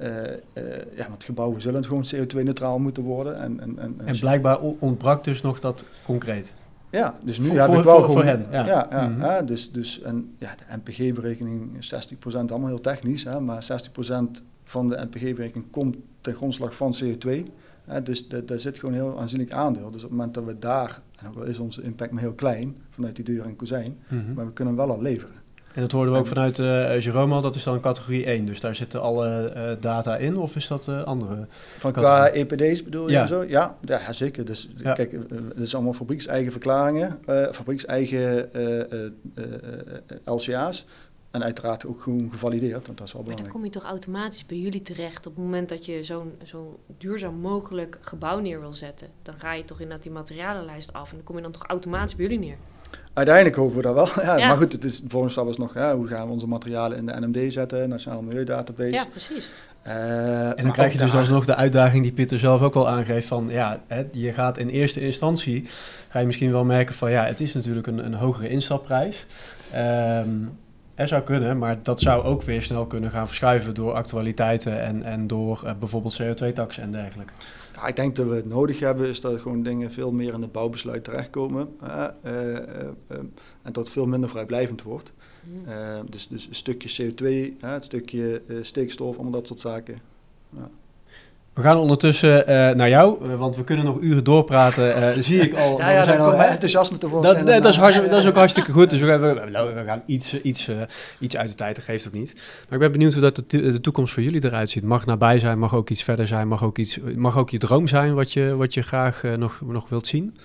[0.00, 3.40] uh, uh, ja, want gebouwen zullen gewoon CO2-neutraal moeten worden.
[3.40, 6.52] En, en, en, en blijkbaar ontbrak dus nog dat concreet.
[6.90, 8.22] Ja, dus nu voor, heb voor, ik wel voor, gewoon...
[8.22, 8.66] Voor hen, ja.
[8.66, 9.22] ja, ja, mm -hmm.
[9.22, 11.70] uh, dus, dus en, ja, de NPG-berekening
[12.24, 17.30] 60% allemaal heel technisch, hè, maar 60% van de NPG-berekening komt ten grondslag van CO2.
[18.02, 19.90] dus daar zit gewoon een heel aanzienlijk aandeel.
[19.90, 22.32] Dus op het moment dat we daar, en ook al is onze impact maar heel
[22.32, 24.34] klein vanuit die deur en kozijn, mm -hmm.
[24.34, 25.43] maar we kunnen wel al leveren.
[25.74, 28.46] En dat hoorden we ook vanuit uh, Jerome al, dat is dan categorie 1.
[28.46, 31.46] Dus daar zitten alle uh, data in, of is dat uh, andere?
[31.78, 33.26] Van qua EPD's bedoel je ja.
[33.26, 33.44] zo?
[33.44, 34.44] Ja, ja zeker.
[34.44, 34.92] Dus ja.
[34.92, 37.18] kijk, het is allemaal fabriekseigen verklaringen,
[37.52, 38.50] fabriekseigen
[40.24, 40.86] LCA's.
[41.30, 43.52] En uiteraard ook gewoon gevalideerd, want dat is wel belangrijk.
[43.54, 46.32] Maar dan kom je toch automatisch bij jullie terecht op het moment dat je zo'n
[46.44, 49.08] zo duurzaam mogelijk gebouw neer wil zetten.
[49.22, 52.16] Dan ga je toch inderdaad die materialenlijst af en dan kom je dan toch automatisch
[52.16, 52.56] bij jullie neer.
[53.14, 54.08] Uiteindelijk hopen we dat wel.
[54.24, 54.46] Ja, Ja.
[54.46, 56.98] Maar goed, het is, de volgende stap is nog, ja, hoe gaan we onze materialen
[56.98, 58.90] in de NMD zetten, Nationale Milieudatabase.
[58.92, 59.48] Ja, precies.
[59.82, 63.26] Eh, En dan krijg je dus alsnog de uitdaging die Pieter zelf ook al aangeeft
[63.26, 65.68] van ja, hè, je gaat in eerste instantie,
[66.08, 69.26] ga je misschien wel merken van ja, het is natuurlijk een, een hogere instapprijs.
[69.72, 70.28] Ehm
[70.94, 75.04] er zou kunnen, maar dat zou ook weer snel kunnen gaan verschuiven door actualiteiten en,
[75.04, 77.32] en door eh, bijvoorbeeld CO2-taxen en dergelijke.
[77.74, 80.42] Ja, ik denk dat we het nodig hebben, is dat gewoon dingen veel meer in
[80.42, 81.76] het bouwbesluit terechtkomen.
[81.80, 83.18] eh, eh, eh,
[83.62, 85.12] en dat het veel minder vrijblijvend wordt.
[85.66, 89.98] Eh, dus, dus een stukje CO2, hè, het stukje stikstof, allemaal dat soort zaken.
[91.54, 95.40] We gaan ondertussen eh, naar jou, eh, want we kunnen nog uren doorpraten, eh, zie
[95.40, 95.78] ik al.
[95.78, 97.36] Ja, we ja zijn daar al- komt mijn enthousiasme tevoorschijn.
[97.36, 98.90] Dat, nee, dat, is hartstikke- dat is ook hartstikke goed.
[98.90, 100.76] Dus we gaan, we, we gaan iets, iets, eh,
[101.18, 102.32] iets uit de tijd, dat geeft ook niet.
[102.34, 104.82] Maar ik ben benieuwd hoe dat de, to- de toekomst voor jullie eruit ziet.
[104.84, 107.86] Mag nabij zijn, mag ook iets verder zijn, mag ook, iets, mag ook je droom
[107.86, 110.36] zijn wat je, wat je graag nog, nog wilt zien.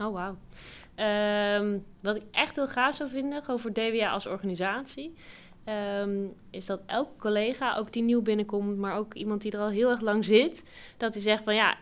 [0.00, 0.36] Oh, wauw.
[0.94, 1.66] Ehm,
[2.02, 5.14] wat ik echt heel gaaf zou vinden, gewoon voor DWA als organisatie,
[5.64, 9.68] ehm, is dat elke collega, ook die nieuw binnenkomt, maar ook iemand die er al
[9.68, 10.64] heel erg lang zit,
[10.96, 11.76] dat hij zegt van ja,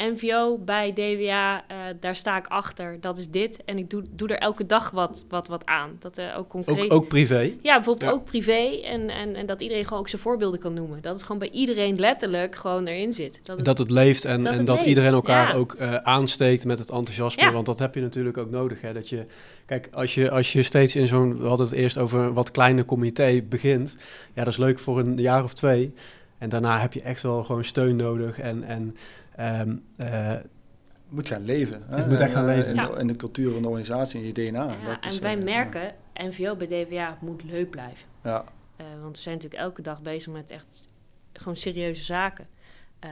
[0.00, 3.64] NVO bij DWA, eh, daar sta ik achter, dat is dit.
[3.64, 5.96] En ik doe, doe er elke dag wat, wat, wat aan.
[5.98, 6.84] Dat er ook concreet...
[6.84, 7.52] Ook, ook privé.
[7.62, 8.16] Ja, bijvoorbeeld Ja.
[8.16, 11.00] ook privé en, en, en dat iedereen gewoon ook zijn voorbeelden kan noemen.
[11.02, 13.40] Dat het gewoon bij iedereen letterlijk gewoon erin zit.
[13.42, 15.54] Dat het, Dat het leeft en dat en dat leeft, iedereen elkaar ja.
[15.54, 17.42] ook eh, aansteekt met het enthousiasme.
[17.42, 17.52] Ja.
[17.52, 18.80] Want dat heb je natuurlijk ook nodig.
[18.80, 18.92] Hè?
[18.92, 19.26] Dat je,
[19.66, 22.50] kijk, als je, als je steeds in zo'n, we hadden het eerst over een wat
[22.50, 23.96] kleiner comité begint.
[24.34, 25.92] Ja, dat is leuk voor een jaar of twee.
[26.38, 28.38] En daarna heb je echt wel gewoon steun nodig.
[28.38, 28.96] En, en
[29.40, 31.82] ehm, eh, Het moet gaan leven.
[31.88, 31.96] hè.
[31.96, 32.66] Het moet echt gaan leven.
[32.68, 32.86] In, Ja.
[32.88, 34.64] de, in de cultuur van de organisatie, in je DNA.
[34.64, 38.08] Ja, dat is, en wij eh, merken, NVO bij DWA moet leuk blijven.
[38.22, 38.44] Ja,
[38.76, 40.88] Eh, want we zijn natuurlijk elke dag bezig met echt
[41.32, 42.48] gewoon serieuze zaken.
[42.98, 43.10] Eh,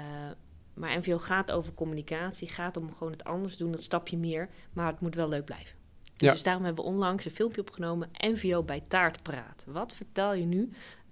[0.74, 4.49] maar NVO gaat over communicatie, gaat om gewoon het anders doen, dat stapje meer.
[4.72, 5.76] Maar het moet wel leuk blijven.
[6.16, 6.31] Ja.
[6.33, 9.64] Dus daarom hebben we onlangs een filmpje opgenomen, NVO bij taartpraat.
[9.66, 10.70] Wat vertel je nu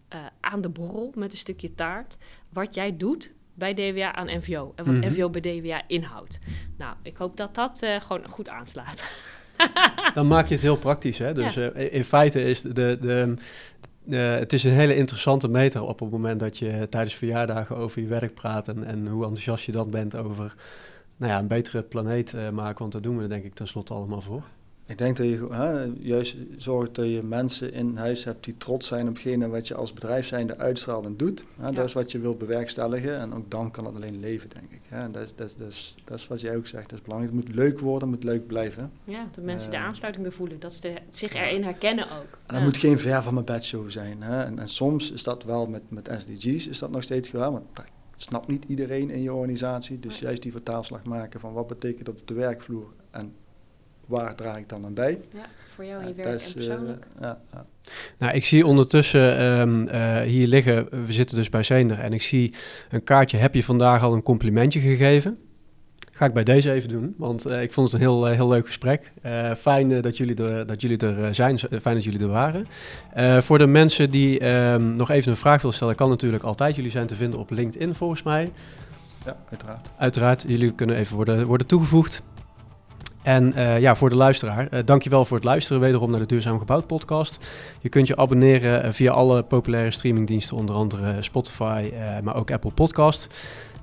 [0.08, 2.16] eh, aan de borrel met een stukje taart,
[2.52, 5.06] wat jij doet bij DWA aan NVO en wat Mhm.
[5.12, 6.38] NVO bij DWA inhoudt.
[6.78, 9.10] Nou, ik hoop dat dat eh, gewoon goed aanslaat.
[10.14, 11.18] dan maak je het heel praktisch.
[11.18, 11.34] Hè?
[11.34, 11.70] Dus Ja.
[11.70, 13.34] eh, in feite is de, de,
[14.04, 18.00] de, het is een hele interessante meter op het moment dat je tijdens verjaardagen over
[18.02, 20.54] je werk praat en, en hoe enthousiast je dan bent over
[21.16, 22.78] nou ja, een betere planeet eh, maken.
[22.78, 24.42] Want daar doen we er denk ik tenslotte allemaal voor.
[24.86, 28.86] Ik denk dat je hè, juist zorgt dat je mensen in huis hebt die trots
[28.86, 31.44] zijn op hetgene wat je als bedrijf zijnde uitstraalt en doet.
[31.56, 31.70] Hè, Ja.
[31.72, 34.80] Dat is wat je wilt bewerkstelligen en ook dan kan het alleen leven, denk ik.
[34.88, 35.00] Hè.
[35.00, 37.04] En dat, is, dat, is, dat, is, dat is wat jij ook zegt, dat is
[37.04, 37.34] belangrijk.
[37.34, 38.90] Het moet leuk worden, het moet leuk blijven.
[39.04, 39.84] Ja, dat mensen de Eh.
[39.84, 42.10] aansluiting bij voelen, dat ze zich erin herkennen ook.
[42.32, 42.62] En dat Ja.
[42.62, 44.22] moet geen ver van mijn bedshow zijn.
[44.22, 44.42] Hè.
[44.44, 47.64] En, en soms is dat wel met, met SDG's, is dat nog steeds gedaan, want
[47.72, 47.84] dat
[48.16, 49.98] snapt niet iedereen in je organisatie.
[49.98, 53.32] Dus juist die vertaalslag maken van wat betekent dat op de werkvloer en
[54.06, 55.20] waar draag ik dan aan bij.
[55.32, 57.06] Ja, voor jou en je Ja, werk dat is, en eh, persoonlijk.
[57.20, 57.66] ja, ja.
[58.18, 62.22] Nou, ik zie ondertussen ehm, eh, hier liggen, we zitten dus bij Zender en ik
[62.22, 62.54] zie
[62.90, 63.36] een kaartje.
[63.36, 65.38] Heb je vandaag al een complimentje gegeven?
[66.16, 68.66] Ga ik bij deze even doen, want eh, ik vond het een heel, heel leuk
[68.66, 69.12] gesprek.
[69.22, 72.66] Eh, fijn dat, jullie er, dat jullie er zijn, fijn dat jullie er waren.
[73.12, 76.76] Eh, voor de mensen die ehm, nog even een vraag willen stellen, kan natuurlijk altijd.
[76.76, 78.52] Jullie zijn te vinden op LinkedIn volgens mij.
[79.24, 79.90] ja, uiteraard.
[79.98, 82.22] Uiteraard, jullie kunnen even worden, worden toegevoegd.
[83.26, 86.58] En eh, ja, voor de luisteraar, eh dankjewel voor het luisteren wederom naar de Duurzaam
[86.58, 87.38] Gebouwd podcast.
[87.80, 92.50] Je kunt je abonneren eh, via alle populaire streamingdiensten, onder andere Spotify, eh, maar ook
[92.50, 93.26] Apple Podcast.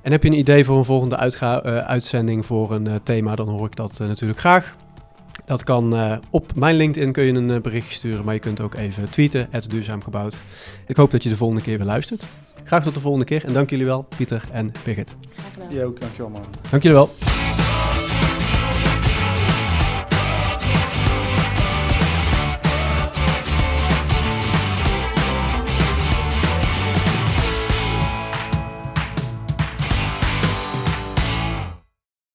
[0.01, 3.35] En heb je een idee voor een volgende uitga- eh, uitzending voor een eh, thema,
[3.35, 4.75] dan hoor ik dat natuurlijk graag.
[5.45, 8.73] Dat kan eh, op mijn LinkedIn kun je een berichtje sturen, maar je kunt ook
[8.75, 10.37] even tweeten, Duurzaam Gebouwd.
[10.87, 12.27] Ik hoop dat je de volgende keer weer luistert.
[12.63, 15.15] Graag tot de volgende keer en dank jullie wel, Pieter en Birgit.
[15.29, 15.73] Graag gedaan.
[15.73, 16.45] Jij ook, dankjewel man.
[16.69, 17.09] Dank jullie wel.